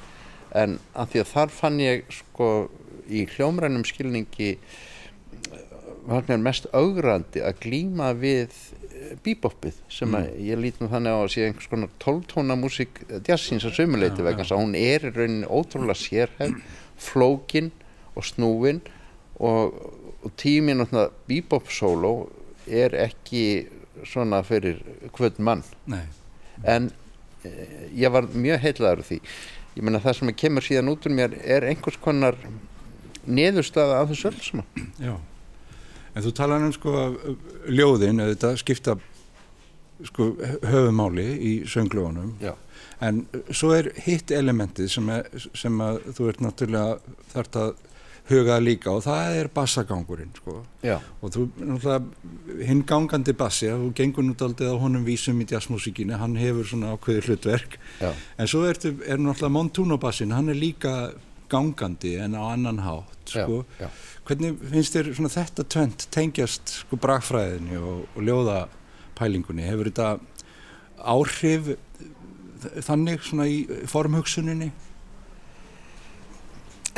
[0.56, 2.48] en að því að þar fann ég sko
[3.10, 4.56] í hljómrænum skilningi
[6.10, 8.54] var mér mest augrandi að glýma við
[8.90, 10.30] eh, bíboppið sem mm.
[10.46, 14.42] ég lít nú þannig á að sé einhvers konar tóltóna músík jazzins að sömuleiti vegna
[14.42, 16.56] þess að hún er í rauninni ótrúlega sérhæf
[17.06, 17.70] flókin
[18.18, 18.82] og snúin
[19.38, 19.78] og,
[20.24, 20.96] og tímin og
[21.30, 22.14] bíbopp solo
[22.66, 23.44] er ekki
[24.06, 24.80] svona fyrir
[25.14, 25.62] hvern mann.
[25.90, 26.04] Nei.
[26.64, 26.90] en
[27.44, 27.50] e,
[27.96, 29.18] ég var mjög heilaður því.
[29.76, 32.36] Ég menna það sem kemur síðan út úr mér er einhvers konar
[33.24, 34.88] neðurstaða af þessu öll saman.
[35.00, 35.14] Já
[36.14, 36.94] En þú talaði um sko
[37.70, 38.96] ljóðin, þetta skipta
[40.08, 40.32] sko
[40.64, 42.34] höfumáli í söngljóðunum
[43.04, 47.70] en svo er hitt elementið sem, er, sem að þú ert náttúrulega þart að
[48.30, 50.60] hugað líka og það er bassagangurinn sko.
[51.20, 56.36] og þú, náttúrulega hinn gangandi bassi, þú gengur núttaldið á honum vísum í jazzmusíkinu, hann
[56.38, 58.12] hefur svona ákveði hlutverk Já.
[58.38, 61.12] en svo er, er náttúrulega Montuno bassin, hann er líka
[61.50, 63.64] gangandi en á annan hátt sko.
[63.78, 63.90] Já, já.
[64.30, 69.66] Hvernig finnst þér þetta tvent tengjast sko, brakfræðinni og, og ljóðapælingunni?
[69.66, 70.10] Hefur þetta
[71.00, 71.72] áhrif
[72.86, 74.70] þannig svona í formhugsuninni?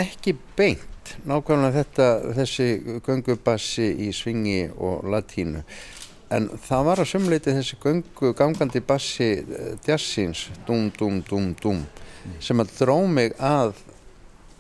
[0.03, 0.89] Ekki beint.
[1.29, 2.69] Nákvæmlega þetta þessi
[3.05, 5.65] göngubassi í svingi og latínu.
[6.33, 11.83] En það var að sumleiti þessi göngu, gangandi bassi eh, jazzins dum dum dum dum
[12.41, 13.75] sem að dró mig að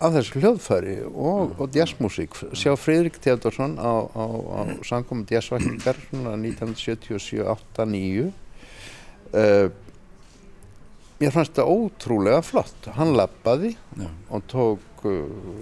[0.02, 8.32] að þessu hljóðfæri og, og jazzmusík sjá Fridrik Theodorsson á, á, á sangum jazzvækningar 1977-8-9
[9.32, 9.68] uh,
[11.22, 12.88] mér fannst þetta ótrúlega flott.
[12.96, 13.76] Hann lappaði
[14.32, 15.12] og tók uh,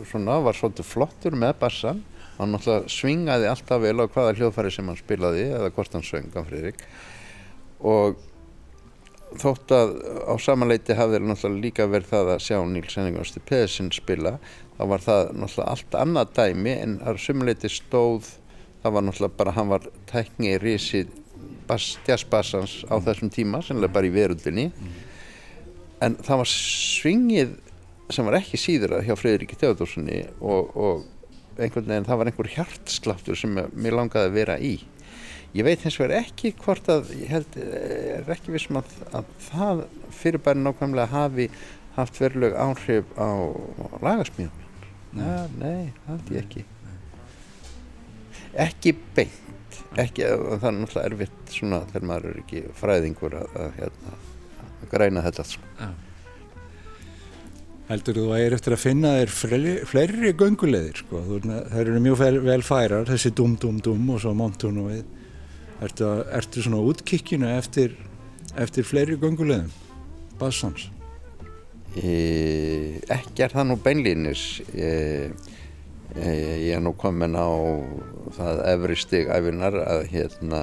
[0.09, 2.01] svona, var svolítið flottur með bassan.
[2.39, 6.41] Hann náttúrulega svingaði alltaf vel á hvaða hljóðfæri sem hann spilaði eða hvort hann sönga
[6.47, 6.81] Fridrik
[7.81, 8.17] og
[9.39, 9.93] þótt að
[10.27, 14.37] á samanleiti hafði náttúrulega líka verið það að sjá Níls Henningarsson Pedersen spila
[14.77, 18.33] þá var það náttúrulega allt annað dæmi en á samanleiti stóð
[18.83, 21.05] það var náttúrulega bara hann var tækni í risi
[22.09, 24.95] jazzbassans á þessum tíma sennilega bara í verundinni mm.
[26.07, 27.57] en það var svingið
[28.11, 32.51] sem var ekki síður að hjá Fredriki Teodorssoni og, og einhvern veginn það var einhver
[32.57, 34.75] hjartsláttur sem mér langaði að vera í
[35.51, 39.81] Ég veit hins vegar ekki hvort að, ég held, er ekki vissum að, að það
[40.15, 41.49] fyrirbæri nákvæmlega hafi
[41.97, 43.29] haft veruleg áhrif á
[43.99, 44.69] lagasmíðum.
[45.11, 45.25] Nei.
[45.27, 46.65] Ja, nei, það held ég ekki.
[48.67, 53.77] Ekki beint, ekki, það er náttúrulega erfitt svona þegar maður er ekki fræðingur að, að
[53.81, 54.17] hérna,
[54.95, 55.51] græna þetta.
[55.81, 55.93] Ja.
[57.91, 61.25] Heldur þú að ég er eftir að finna þér fleiri, fleiri göngulegðir, sko.
[61.43, 65.09] Það eru mjög vel, vel færar, þessi dum, dum, dum og svo montun og við.
[65.81, 67.95] Ertu, ertu svona útkikkinu eftir,
[68.61, 69.71] eftir fleiri gungulegum,
[70.41, 70.91] bassans?
[71.97, 74.43] E, ekki er það nú beinlýnis.
[74.77, 74.91] E,
[76.13, 76.35] e,
[76.67, 77.49] ég er nú komin á
[78.37, 80.61] það efri stig æfinar að hérna,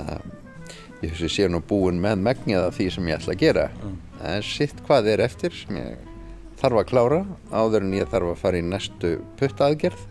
[1.01, 3.65] ég sé nú búin með megnið af því sem ég ætla að gera.
[3.81, 3.97] Mm.
[4.35, 6.05] En sitt hvað er eftir sem ég
[6.61, 10.05] þarf að klára áður en ég þarf að fara í næstu puttaðgerð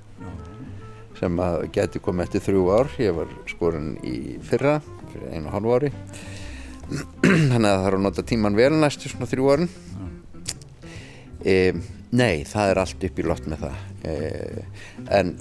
[1.16, 2.92] sem að geti komið eftir þrjú ár.
[3.00, 4.80] Ég var skorinn í fyrra
[5.16, 5.92] fyrir einu og hálfu ári.
[7.26, 9.70] Þannig að það þarf að nota tíman vel næstu svona þrjú árin.
[11.42, 11.56] E,
[12.16, 13.78] Nei, það er allt upp í lott með það.
[14.06, 14.14] E,
[15.18, 15.32] en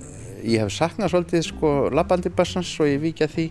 [0.45, 3.49] ég hef saknað svolítið sko labbandi bassans og ég vikja því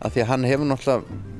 [0.00, 1.34] að því að hann hefur náttúrulega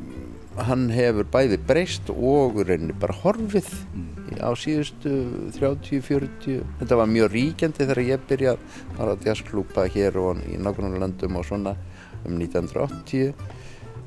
[0.67, 4.39] hann hefur bæði breyst og reyni bara horfið mm.
[4.41, 5.13] á síðustu
[5.59, 11.37] 30-40 þetta var mjög ríkjandi þegar ég byrjaði að jazzklúpa hér og í nákvæmlega landum
[11.37, 11.77] og svona
[12.25, 13.35] um 1980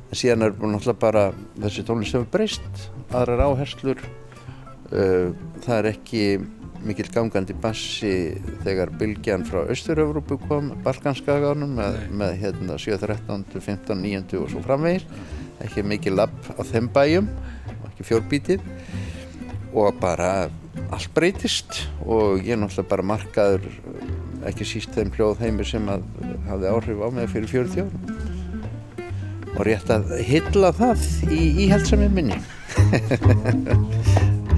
[0.09, 1.25] en síðan er náttúrulega bara
[1.59, 5.29] þessi tónlist hefur breyst aðrar áherslur uh,
[5.65, 6.23] það er ekki
[6.85, 8.13] mikil gangandi bassi
[8.63, 15.05] þegar bylgjan frá Östur-Európu kom Balkanskaganum með, með hérna 7.13, 15, 9 og svo framvegir
[15.65, 17.27] ekki mikil lapp á þeim bæjum
[17.89, 18.63] ekki fjórbítið.
[19.75, 20.47] Og bara
[20.89, 23.67] allt breytist og ég er náttúrulega bara markaður
[24.49, 25.91] ekki síst þeim hljóðheimir sem
[26.47, 28.38] hafði áhrif á mig fyrir 40 árum
[29.55, 32.39] og rétt að hylla það í íhaldsamið minni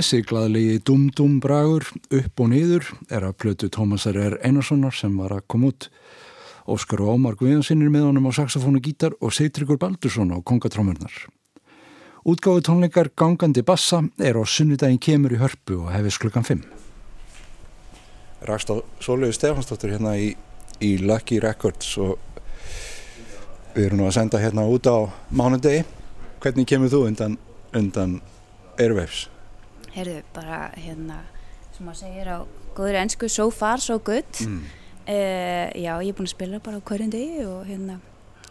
[0.00, 1.84] Þessi gladlegi Dum Dum Bragur
[2.16, 4.38] upp og niður er að plötu Tómasar R.
[4.40, 5.90] Einarssonar sem var að koma út.
[6.72, 11.12] Óskar og Ómar Guðjansinnir með honum á saxofónu gítar og Seitrikur Baldursson á kongatrómurnar.
[12.24, 16.62] Útgáðu tónleikar Gangandi Bassa er á sunnudaginn kemur í hörpu og hefis klukkan 5.
[18.48, 20.30] Rækst á Sólegu Stefansdóttur hérna í,
[20.80, 22.16] í Lucky Records og
[23.74, 25.84] við erum nú að senda hérna út á mánundegi.
[26.40, 27.36] Hvernig kemur þú undan,
[27.76, 28.16] undan
[28.80, 29.26] Airwaves?
[29.94, 31.22] Heyrðu bara hérna
[31.74, 32.38] sem maður segir á
[32.76, 34.28] góður ennsku so far so good.
[34.44, 34.62] Mm.
[35.08, 38.00] uh, já ég er búin að spila bara á hverjum degi og hérna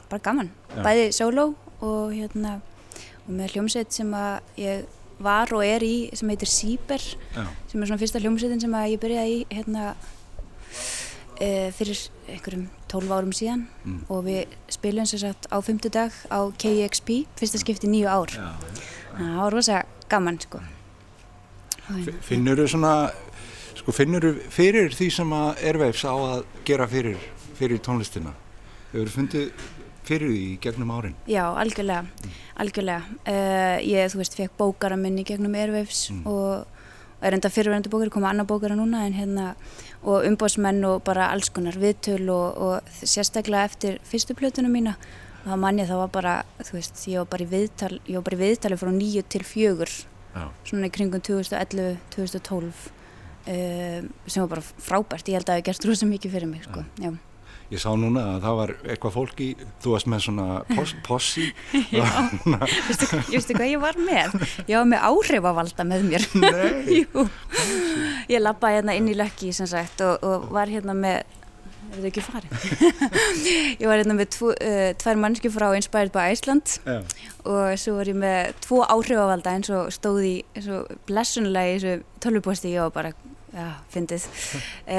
[0.10, 0.82] bara gaman, já.
[0.84, 1.52] bæði solo
[1.86, 2.60] og hérna
[3.28, 4.88] og með hljómsveit sem að ég
[5.20, 9.04] var og er í sem heitir Sýber sem er svona fyrsta hljómsveitin sem að ég
[9.04, 13.68] byrjaði í hérna uh, fyrir einhverjum 12 árum síðan.
[13.86, 14.02] Mm.
[14.10, 18.34] og við spilum sem sagt á fymtu dag á KXP fyrsta skipti nýju ár.
[19.14, 20.64] Það var rosa gaman sko
[22.26, 22.94] Finnur þú svona,
[23.80, 27.20] sko finnur þú fyrir því sem að Airwaves á að gera fyrir,
[27.58, 28.34] fyrir tónlistina?
[28.92, 29.68] Hefur þú fundið
[30.10, 31.16] fyrir því gegnum árin?
[31.30, 32.36] Já, algjörlega, mm.
[32.64, 33.18] algjörlega.
[33.24, 36.26] Uh, ég, þú veist, fekk bókara minni gegnum Airwaves mm.
[36.30, 39.48] og er enda fyrirverðandi bókari, koma annar bókara núna en hérna,
[40.08, 44.96] og umbóðsmenn og bara alls konar viðtöl og, og sérstaklega eftir fyrstu plötunum mína
[45.42, 48.26] og það manni þá var bara, þú veist, ég var bara í viðtal, ég var
[48.30, 49.94] bara í viðtali frá nýju til fjögur
[50.68, 52.84] svona í kringum 2011-2012
[53.50, 56.68] um, sem var bara frábært, ég held að það hef gert rosa mikið fyrir mig
[56.68, 56.86] sko.
[57.02, 57.12] Já.
[57.70, 59.48] Ég sá núna að það var eitthvað fólk í,
[59.84, 61.50] þú varst með svona pos, possi.
[61.94, 62.08] Já,
[62.88, 64.34] Vistu, veistu hvað ég var með?
[64.64, 66.26] Ég var með áhrifavalda með mér.
[66.42, 67.04] Nei.
[68.34, 71.22] ég lappaði hérna inn í lökki og, og var hérna með
[71.90, 72.68] er þetta ekki farið?
[73.82, 77.00] ég var hérna með tvo, uh, tvær mannski frá Inspired by Iceland Já.
[77.46, 82.22] og svo var ég með tvo áhrifavalda eins og stóði eins og blessunlega í þessu
[82.24, 82.72] tölvuposti.
[82.84, 83.12] Og bara,
[83.56, 84.26] já, fyndið.
[84.86, 84.94] Uh,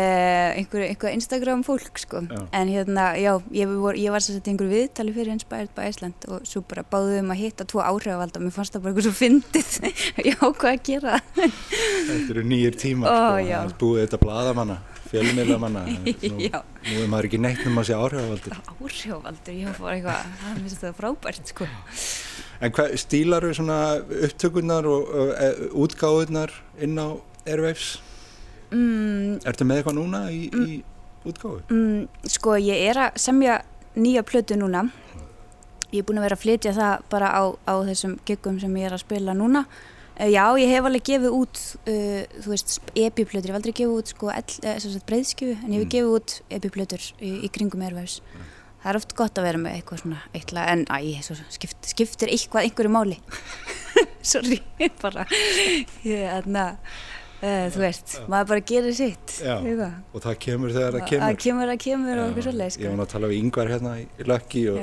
[0.58, 2.42] einhver, einhver Instagram fólk sko, já.
[2.58, 6.46] en hérna, já ég var, ég var sérstaklega einhver viðtali fyrir Inspired by Iceland og
[6.48, 8.40] svo bara báðum að hitta tvo áhrifavalda.
[8.40, 9.74] Og mér fannst það bara eitthvað svo fyndið.
[10.30, 11.20] Já, hvað að gera?
[11.38, 14.80] Þetta eru nýjir tímar, Ó, sko, búið þetta bladamanna
[15.10, 15.84] fjölumila manna.
[16.30, 18.58] Nú, nú er maður ekki neitt um að sé áhrifavaldur.
[18.76, 21.68] Áhrifavaldur, ég var eitthvað það finnst þetta frábært sko.
[22.60, 23.80] En hvað stílar eru svona
[24.28, 26.54] upptökurnar og uh, útgáðurnar
[26.84, 27.08] inn á
[27.48, 27.98] Airwaves?
[28.70, 31.62] Mm, Ertu með eitthvað núna í, mm, í útgáðu?
[31.72, 33.60] Mm, sko ég er að semja
[33.98, 34.86] nýja plötu núna.
[35.90, 38.86] Ég er búin að vera að flytja það bara á, á þessum giggum sem ég
[38.86, 39.64] er að spila núna
[40.28, 44.10] já, ég hef alveg gefið út, uh, þú veist, epiplötur, ég hef aldrei gefið út
[44.12, 45.92] sko eh, breyðskjöfu, en ég hef mm.
[45.94, 48.18] gefið út epiplötur í, í kringum erfæðs.
[48.24, 48.48] Mm.
[48.80, 50.98] Það er oft gott að vera með eitthvað svona eitthvað, en æ,
[51.56, 53.20] skipt, skiptir eitthvað einhverju máli.
[54.32, 54.60] Sorry,
[55.00, 55.24] bara,
[56.04, 56.66] ég, aðna,
[57.40, 58.24] uh, þú veist, já.
[58.32, 59.38] maður bara gerir sitt.
[59.40, 59.96] Já, eitthvað.
[60.12, 61.24] og það kemur þegar það kemur.
[61.24, 62.84] Það kemur, það kemur já, og eitthvað svolítið, sko.
[62.84, 64.82] Ég var að tala við yngvar hérna í Lucky og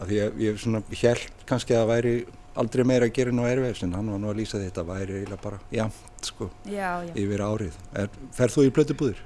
[0.00, 2.14] að því að ég svona held kannski að það væri
[2.58, 5.42] aldrei meira að gera nú erfiðs en hann var nú að lýsa þetta væri eiginlega
[5.42, 7.12] bara jamt sko já, já.
[7.14, 7.76] yfir árið.
[7.96, 9.20] Er, ferð þú í plötubúðir?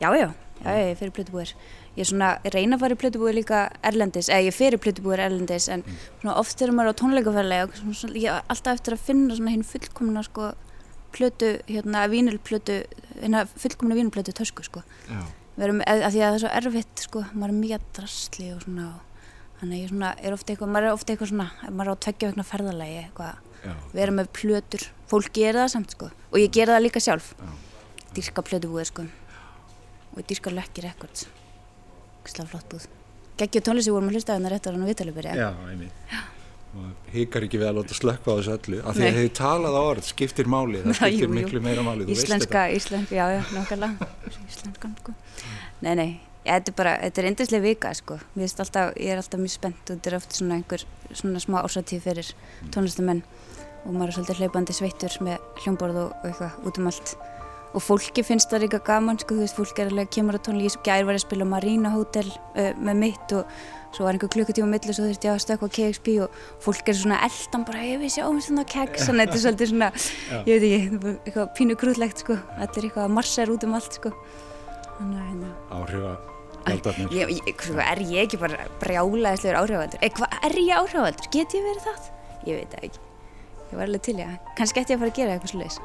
[0.00, 0.26] Já, já,
[0.64, 1.54] já, ég fer í plötubúðir.
[1.90, 4.80] Ég er svona, ég reyna að fara í plötubúðir líka erlendis, eða ég fer í
[4.82, 6.00] plötubúðir erlendis en mm.
[6.22, 9.66] svona oft er maður á tónleikaferðlega og ég er alltaf eftir að finna svona hinn
[9.66, 10.52] fullkomna sko
[11.10, 12.80] plötu, hérna vínilplötu,
[13.18, 14.82] hérna fullkomna vínilplötu tösku sko.
[15.10, 15.22] Já.
[15.60, 18.86] Verum, að, því að það er svo erfitt sko, maður er mjög drasli og svona
[18.94, 19.09] og
[19.60, 22.30] þannig ég svona, er ofta eitthvað, maður er ofta eitthvað svona maður er á tveggja
[22.30, 23.42] vegna ferðalagi eitthvað.
[23.92, 26.08] Vera með plötur, fólk gera það samt sko.
[26.30, 27.34] Og ég gera það líka sjálf.
[27.36, 27.50] Já.
[28.16, 29.04] dýrka plötubúið sko.
[30.16, 31.28] Og dýrka lökki rekords
[32.28, 32.86] slá flott búð.
[33.40, 36.10] Geggja tónlist sem vorum að hlusta að það réttar á vitaluberi Já, einmitt.
[37.10, 38.80] Híkar ekki við að láta slökka á þessu öllu.
[38.86, 41.36] Af því að þið talað á orð, skiptir máli það skiptir jú, jú.
[41.38, 44.10] miklu meira máli Íslenska, íslenska, já, já, nákvæmlega.
[44.44, 45.16] Íslenskan, sko
[45.80, 46.10] Nei, nei,
[46.40, 49.82] Ja, þetta er bara, þetta er endislega vika sko, alltaf, ég er alltaf mjög spennt
[49.90, 52.30] og þetta er oft svona einhver svona smá ásattíð fyrir
[52.72, 53.20] tónlistamenn
[53.84, 57.12] og maður er svolítið hlaupandi sveittur með hljómborð og, og eitthvað út um allt.
[57.70, 60.44] Og fólki finnst það líka gaman sko, þú veist, fólk er alveg að kemur á
[60.48, 63.52] tónlík, ég gær var að spila Marina Hotel uh, með mitt og
[63.94, 66.90] svo var einhver klukkutíma mill og svo þurfti ég að stökka á KXP og fólk
[66.90, 69.90] er svona eldan bara, ég við sjáum svona kegg, svona þetta er svolítið svona,
[70.48, 73.98] ég veit ekki, eitthvað pínu grútlegt sko, er eitthvað að marsa er út um allt
[74.00, 74.14] sko.
[75.00, 75.54] Hérna.
[75.72, 76.12] Áhrifa
[77.10, 80.02] Ég, ég, er ég ekki bara brjálaðislegur áhrifavaldur?
[80.44, 81.30] Er ég áhrifavaldur?
[81.32, 82.10] Get ég verið það?
[82.46, 83.00] Ég veit það ekki.
[83.70, 85.76] Ég var alveg til ég að, kannski ætti ég að fara að gera eitthvað sluðis.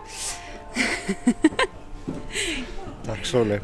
[3.06, 3.58] Takk Sóli.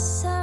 [0.00, 0.39] side.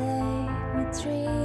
[0.00, 0.46] Já,
[0.92, 1.39] takk.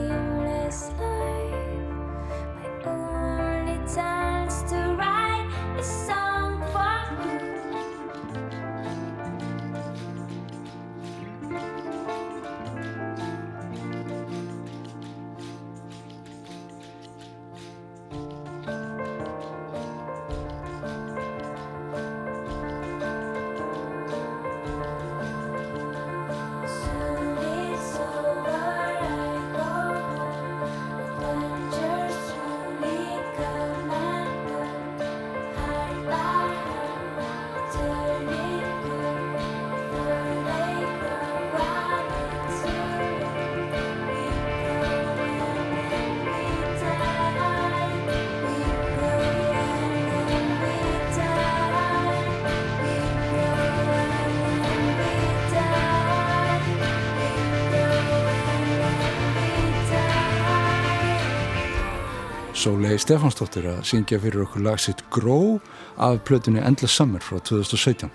[62.66, 65.60] Sólei Stefansdóttir að syngja fyrir okkur lagsitt Gró
[66.02, 68.10] af plötunni Endless Summer frá 2017.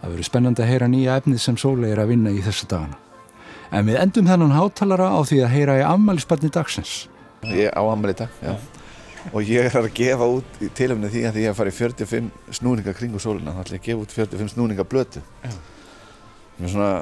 [0.00, 2.98] Það verður spennandi að heyra nýja efnið sem Sólei er að vinna í þessu dagana.
[3.70, 6.96] En við endum þennan hátalara á því að heyra í afmælisbarni dagsins.
[7.46, 8.58] Ég á afmæli dag, já.
[9.30, 11.78] Og ég er að gefa út í tilöfni því að ég er að fara í
[11.78, 13.54] 45 snúninga kringu sóluna.
[13.54, 15.22] Þá ætlum ég að gefa út 45 snúninga blötu.
[15.46, 15.52] Já.
[16.58, 16.94] Mér er svona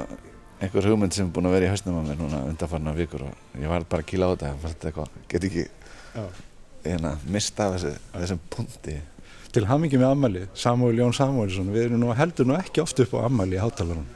[0.61, 3.61] einhver hugmynd sem er búin að vera í hausnum á mér núna undanfarnar vikur og
[3.61, 5.13] ég var bara að kýla á þetta.
[5.31, 5.71] Get ekki
[6.85, 8.99] hérna, mista af þessu, þessum punti
[9.55, 13.13] Til hamingi með ammali, Samuel Jón Samuelsson við erum nú heldur nú ekki oft upp
[13.15, 14.07] á ammali í hátalarun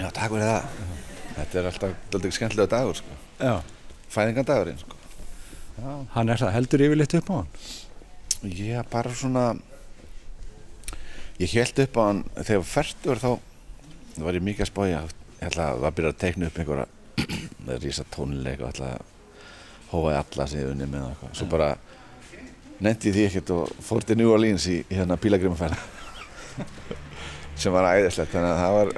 [0.00, 0.92] Já, takk fyrir það Já.
[1.32, 3.14] Þetta er alltaf doldið skemmtilega dagur sko.
[4.12, 4.98] Fæðingandagurinn sko.
[6.12, 7.52] Hann er það heldur yfirleitt upp á hann?
[8.52, 9.44] Já, bara svona
[11.40, 13.30] Ég held upp á hann þegar færtur þá
[14.22, 18.60] var ég mikið að spója ég ætla að byrja að teikna upp einhverja rísa tónleik
[18.60, 19.08] og ætla að
[19.92, 21.34] hóaði alla sem ég unni með eitthvað.
[21.38, 21.70] Svo bara
[22.82, 25.78] nefndi því ekkert og fór til New Orleans í, í hérna bílagrimaferð
[27.62, 28.32] sem var æðislegt.
[28.32, 28.92] Þannig að það var,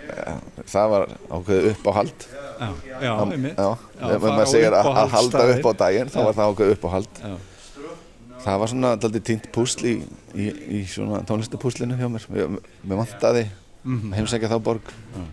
[0.73, 2.27] það var ákveðið upp á hald.
[2.55, 2.69] Já,
[3.03, 3.59] já, einmitt.
[3.59, 6.91] Ef maður segir að, að halda upp á daginn þá var það ákveðið upp á
[6.95, 7.23] hald.
[7.25, 7.35] Já.
[8.45, 9.95] Það var svona alltaf tínt púsl í,
[10.37, 12.27] í, í svona tónlistapúslinu hjá mér.
[12.85, 14.13] Mér vantaði mm -hmm.
[14.19, 14.93] heimsækja þá borg.
[15.17, 15.25] Já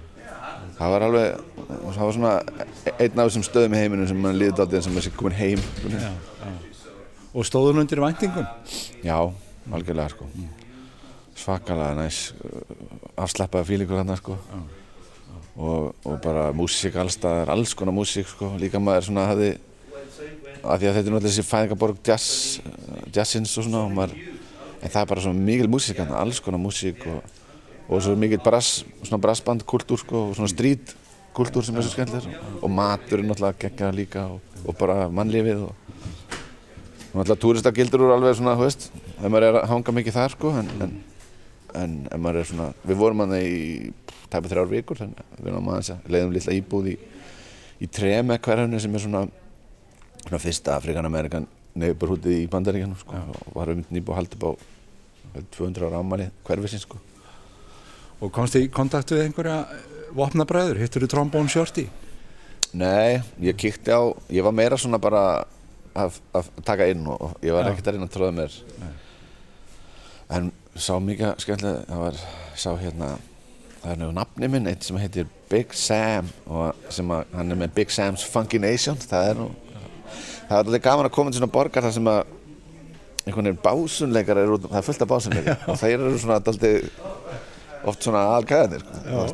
[0.81, 1.41] það var alveg,
[1.93, 2.33] það var svona
[2.97, 6.09] einn af þessum stöðum í heiminu sem mann líði aldrei sem þessi komin heim já.
[7.34, 8.47] Og stóðun undir væntingum?
[9.03, 9.17] já,
[9.71, 10.27] algjörlega sko.
[11.36, 12.34] svakalega næs
[13.17, 14.38] afslappaða fílingur hann sko.
[15.55, 18.55] og, og bara músík allstaðar, alls konar músík sko.
[18.59, 19.57] líka maður svona hafi
[20.61, 22.61] að því að þetta er náttúrulega þessi fæðingaborg jazz,
[23.13, 24.17] jazzins og svona og maður,
[24.82, 27.21] en það er bara svona mikil músík alls konar músík og
[27.91, 32.71] og svo mikið brass, svona brassbandkultúr sko, og svona strítkultúr sem er svo skemmtilegur og
[32.71, 35.90] maturinn náttúrulega geggar líka og, og bara mannlífið og
[37.12, 40.51] náttúrulega túristagildur eru alveg svona, hú veist, ef maður er að hanga mikið þar sko
[40.62, 40.97] en, en,
[41.82, 45.55] en ef maður er svona, við vorum aðeins í tæpa þrjár vikur þannig að við
[45.55, 46.97] náðum aðeins að leiðum lilla íbúð í,
[47.84, 49.24] í Treme hverjafni sem er svona,
[50.24, 51.47] svona fyrsta Afrikan-Amerikan
[51.82, 54.51] neighborhoodið í bandaríkjanum sko, og var um nýbúið að halda upp á
[55.55, 56.99] 200 ára ámali hverfisins sko.
[58.22, 59.59] Og komst þið í kontaktu við einhverja
[60.16, 60.82] vopnabræður?
[60.82, 61.88] Hittur þið trombón sjorti?
[62.78, 65.43] Nei, ég kíkti á, ég var meira svona bara
[65.97, 68.91] að, að taka inn og ég var ekkert að reyna að tróða mér Nei.
[70.37, 72.21] en sá mikið skemmtilega, það var,
[72.55, 73.09] sá hérna
[73.81, 77.59] það er nefnum nafni minn, eitt sem heitir Big Sam og sem að, hann er
[77.63, 79.49] með Big Sam's Funky Nation, það er nú
[80.51, 82.21] það er alveg gaman að koma til svona borgar þar sem að
[83.21, 88.05] einhvern veginn básunleikar eru, það er fullt af básunleikar og þeir eru svona alltaf oft
[88.05, 89.25] svona algæðanir sko.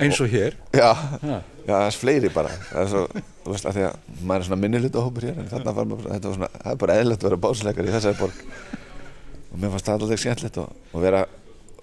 [0.00, 0.56] Eins og hér.
[0.76, 0.90] Já,
[1.22, 1.36] já,
[1.66, 2.52] það er fleiri bara.
[2.70, 3.02] Það er svo,
[3.44, 6.08] þú veist, að því að maður er svona minniluta hópur hér en þarna var maður,
[6.12, 8.42] þetta var svona það er bara eðlert að vera básunleikar í þessari borg.
[9.46, 11.22] Og mér fannst það alltaf skemmtilegt og, og vera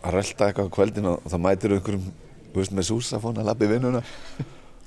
[0.03, 2.05] að rölda eitthvað á kvöldin og, og það mætir einhverjum,
[2.53, 4.03] þú veist, með súsafón að lappa í vinnuna.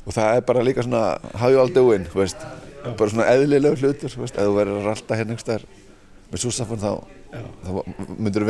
[0.06, 1.02] Og það er bara líka svona
[1.50, 2.46] you all doing, þú veist.
[2.86, 5.66] Bara svona eðlilega hlutur, þú veist, ef þú verður að rölda hérna einhverstaðar
[6.30, 6.92] með súsafón þá,
[7.66, 7.70] þá
[8.14, 8.46] myndur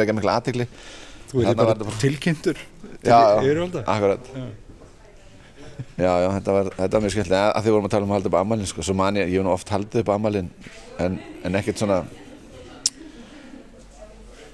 [1.30, 2.58] þú bara, bara tilkynntur
[3.02, 3.82] til yfirvalda.
[3.90, 4.28] Akkurat.
[4.30, 4.44] Já,
[5.96, 8.30] já, þetta var, þetta var mjög skemmtilega að því vorum að tala um að halda
[8.32, 10.52] upp amalinn sko, svo man ég, ég hef nú oft haldið upp amalinn
[11.02, 12.02] en, en ekkert svona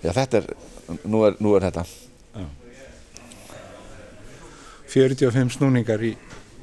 [0.02, 0.48] já, þetta er
[1.06, 2.46] nú er, nú er þetta já.
[4.92, 6.14] 45 snúningar í,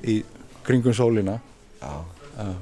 [0.05, 0.22] í
[0.68, 1.39] kringum sólina
[1.80, 2.03] Já,
[2.36, 2.53] já.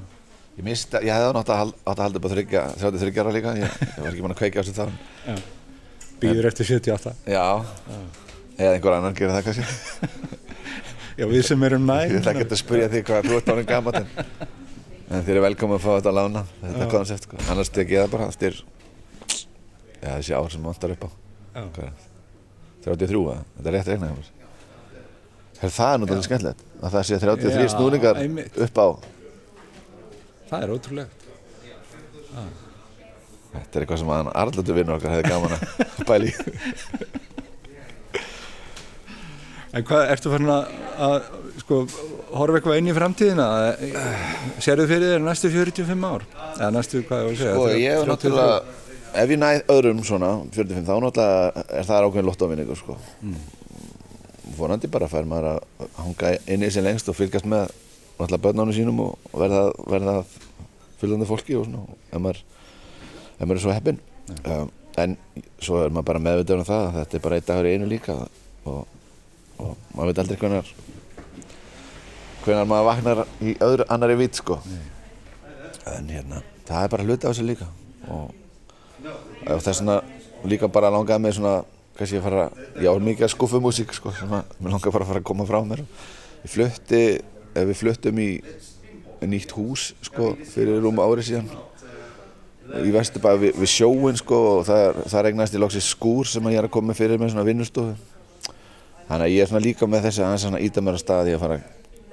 [0.58, 3.76] Ég mista, ég hefði nátt að, að halda upp á þryggja, 33 ára líka, ég,
[3.82, 5.44] ég var ekki mann að kveika á þessu þá.
[6.22, 7.14] Býður eftir 78.
[7.30, 8.00] Já, já.
[8.58, 10.26] eða einhver annan gerir það kannski.
[11.18, 12.14] já, við sem erum næg.
[12.14, 14.48] Ég ætla ekki að spyrja því hvað þú ert ánum gaman, en,
[15.10, 17.42] en þið eru velkomið að fá þetta að lána, þetta koncept, sko.
[17.52, 18.62] Annars tek ég það bara, þetta er,
[19.98, 21.10] já, þessi ár sem maður vantar upp á.
[21.58, 21.92] Já.
[22.88, 24.32] 33, þetta er rétt regnaði.
[25.58, 28.20] Það er náttúrulega skemmtilegt, að það sé 33 snúningar
[28.68, 28.88] upp á
[30.48, 31.28] það er ótrúlegt
[32.38, 32.50] ah.
[33.48, 35.62] Þetta er eitthvað sem aðan Arlöldu vinnur okkar hefði gaman að
[36.10, 36.34] bæli
[39.78, 40.74] En hvað, ertu farin að,
[41.08, 41.16] að
[41.62, 41.80] sko,
[42.34, 43.48] horfa eitthvað inn í framtíðina
[44.64, 46.28] Serðu fyrir þér næstu 45 ár?
[46.58, 47.56] Eða næstu, hvað ég voru að segja?
[47.58, 48.60] Sko, ég hef náttúrulega
[49.18, 53.38] ef ég næð öðrum svona 45 þá náttúrulega er það ákveðin lottovinningur sko mm.
[54.58, 57.72] vonandi bara fær maður að hanga inn í sig lengst og fylgjast með
[58.18, 60.18] náttúrulega börnánum sínum og verða, verða
[61.02, 62.44] fylgandi fólki og svona ef maður,
[63.38, 64.02] ef maður er svo heppin
[64.44, 65.18] um, en
[65.62, 67.90] svo er maður bara meðvitaður um það að þetta er bara einn dagur í einu
[67.90, 68.20] líka
[68.68, 68.84] og,
[69.58, 70.76] og maður veit aldrei hvernar
[72.48, 74.60] hvernar maður vaknar í öðru annari vít sko.
[74.68, 74.86] Nei.
[75.88, 77.68] en hérna það er bara hluti á þessu líka.
[78.12, 78.32] Og,
[79.48, 79.98] og þess vegna
[80.48, 81.56] líka bara langaði með svona
[81.98, 82.48] kannski að fara,
[82.84, 85.86] já mikið skuffumúsík sko sem að mér langaði bara að fara að koma frá mér.
[86.44, 87.02] Ég flutti
[87.58, 88.30] við fluttum í
[89.26, 91.50] nýtt hús sko fyrir rúma árið síðan
[92.84, 96.60] í Vesturbæði við, við sjóin sko og það, það regnast í lóksins skúr sem ég
[96.60, 97.96] er að koma fyrir með svona vinnustofu
[99.08, 101.44] þannig að ég er svona líka með þessi aðeins svona íta mér að staði að
[101.44, 101.60] fara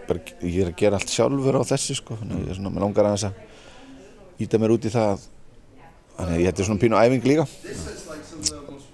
[0.09, 2.19] bara, ég er að gera allt sjálfur á þessu sko.
[2.21, 5.29] Þannig að ég er svona, mér langar aðeins að íta mér út í það
[6.15, 7.47] þannig að ég hætti svona pínu æfing líka.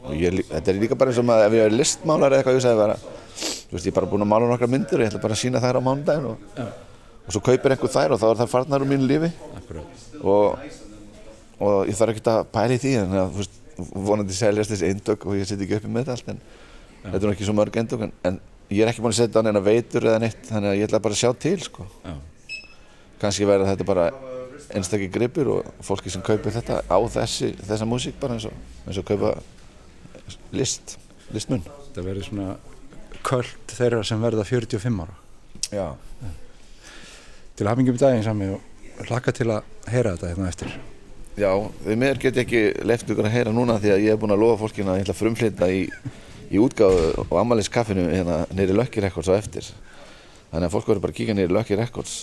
[0.00, 2.56] Og ég, þetta er líka bara eins og maður ef ég er listmálar eða eitthvað
[2.56, 2.96] ég segði bara
[3.70, 5.42] þú veist ég er bara búin að mála nokkra myndir og ég ætla bara að
[5.44, 6.40] sína þær á mánudagin og,
[7.26, 9.30] og svo kaupir einhver þær og þá er það farnar um mínu lífi.
[10.24, 10.64] Og,
[11.60, 13.60] og ég þarf ekki að pæla í því en að, þú veist,
[14.08, 16.42] vonandi seljast þessi eindök og ég setja ekki uppi með þetta allt en.
[17.04, 18.40] Þetta er nú ekki svo mörg eindök en,
[18.70, 21.02] ég er ekki búin að setja á neina veitur eða neitt þannig að ég ætla
[21.02, 21.86] bara að sjá til sko.
[23.20, 24.10] Kannski verður þetta bara
[24.70, 28.54] einstaklega gripur og fólki sem kaupir þetta á þessi, þessa músík bara eins og,
[28.86, 29.34] eins og kaupa
[30.54, 30.96] list,
[31.34, 31.64] listmun.
[31.88, 32.54] Þetta verður svona
[33.26, 35.18] kvöld þeirra sem verða 45 ára.
[35.70, 35.86] Já.
[37.58, 40.72] Til hafingum í daginn sami og hlaka til að heyra þetta hérna eftir.
[41.40, 41.52] Já,
[41.84, 44.34] við mér get ég ekki left ykkur að heyra núna því að ég hef búin
[44.34, 45.84] að lofa fólkina að ég ætla að frumflita í,
[46.50, 49.68] í útgáðu og ammaliðskaffinu hérna neyri Lucky Records á eftir
[50.50, 52.16] þannig að fólk verður bara að kíka neyri Lucky Records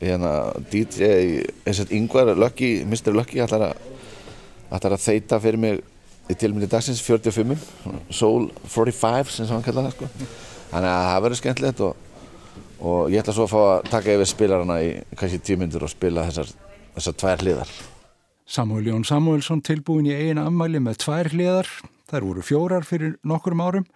[0.00, 0.32] hérna
[0.72, 1.12] DJ
[1.62, 3.14] eins og yngvar Lucky, Mr.
[3.14, 3.86] Lucky ætlar að,
[4.74, 5.80] að þeita fyrir mig
[6.28, 7.54] í tilmyndi dagsins 45
[8.12, 10.08] Soul 45 sem hann kallaði sko.
[10.72, 12.08] þannig að það verður skemmtilegt og,
[12.82, 16.26] og ég ætla svo að fá að taka yfir spilarana í kannski tímyndur og spila
[16.28, 16.50] þessar,
[16.96, 17.78] þessar tvær hliðar
[18.48, 21.70] Samuel Jón Samuelsson tilbúin í eina ammæli með tvær hliðar
[22.10, 23.88] þær voru fjórar fyrir nokkurum árum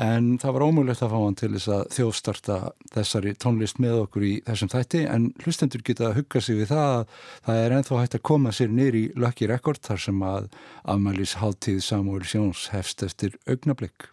[0.00, 2.56] en það var ómögulegt að fá hann til þess að þjóðstarta
[2.96, 6.94] þessari tónlist með okkur í þessum þætti en hlustendur geta að hugga sig við það
[6.96, 7.04] að
[7.46, 10.48] það er enþá hægt að koma sér nýri í Lucky Record þar sem að
[10.82, 14.10] afmælis háttíð Samuel Sjóns hefst eftir augnablík.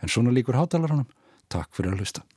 [0.00, 1.08] En svona líkur hátalar hann.
[1.50, 2.29] Takk fyrir að hlusta.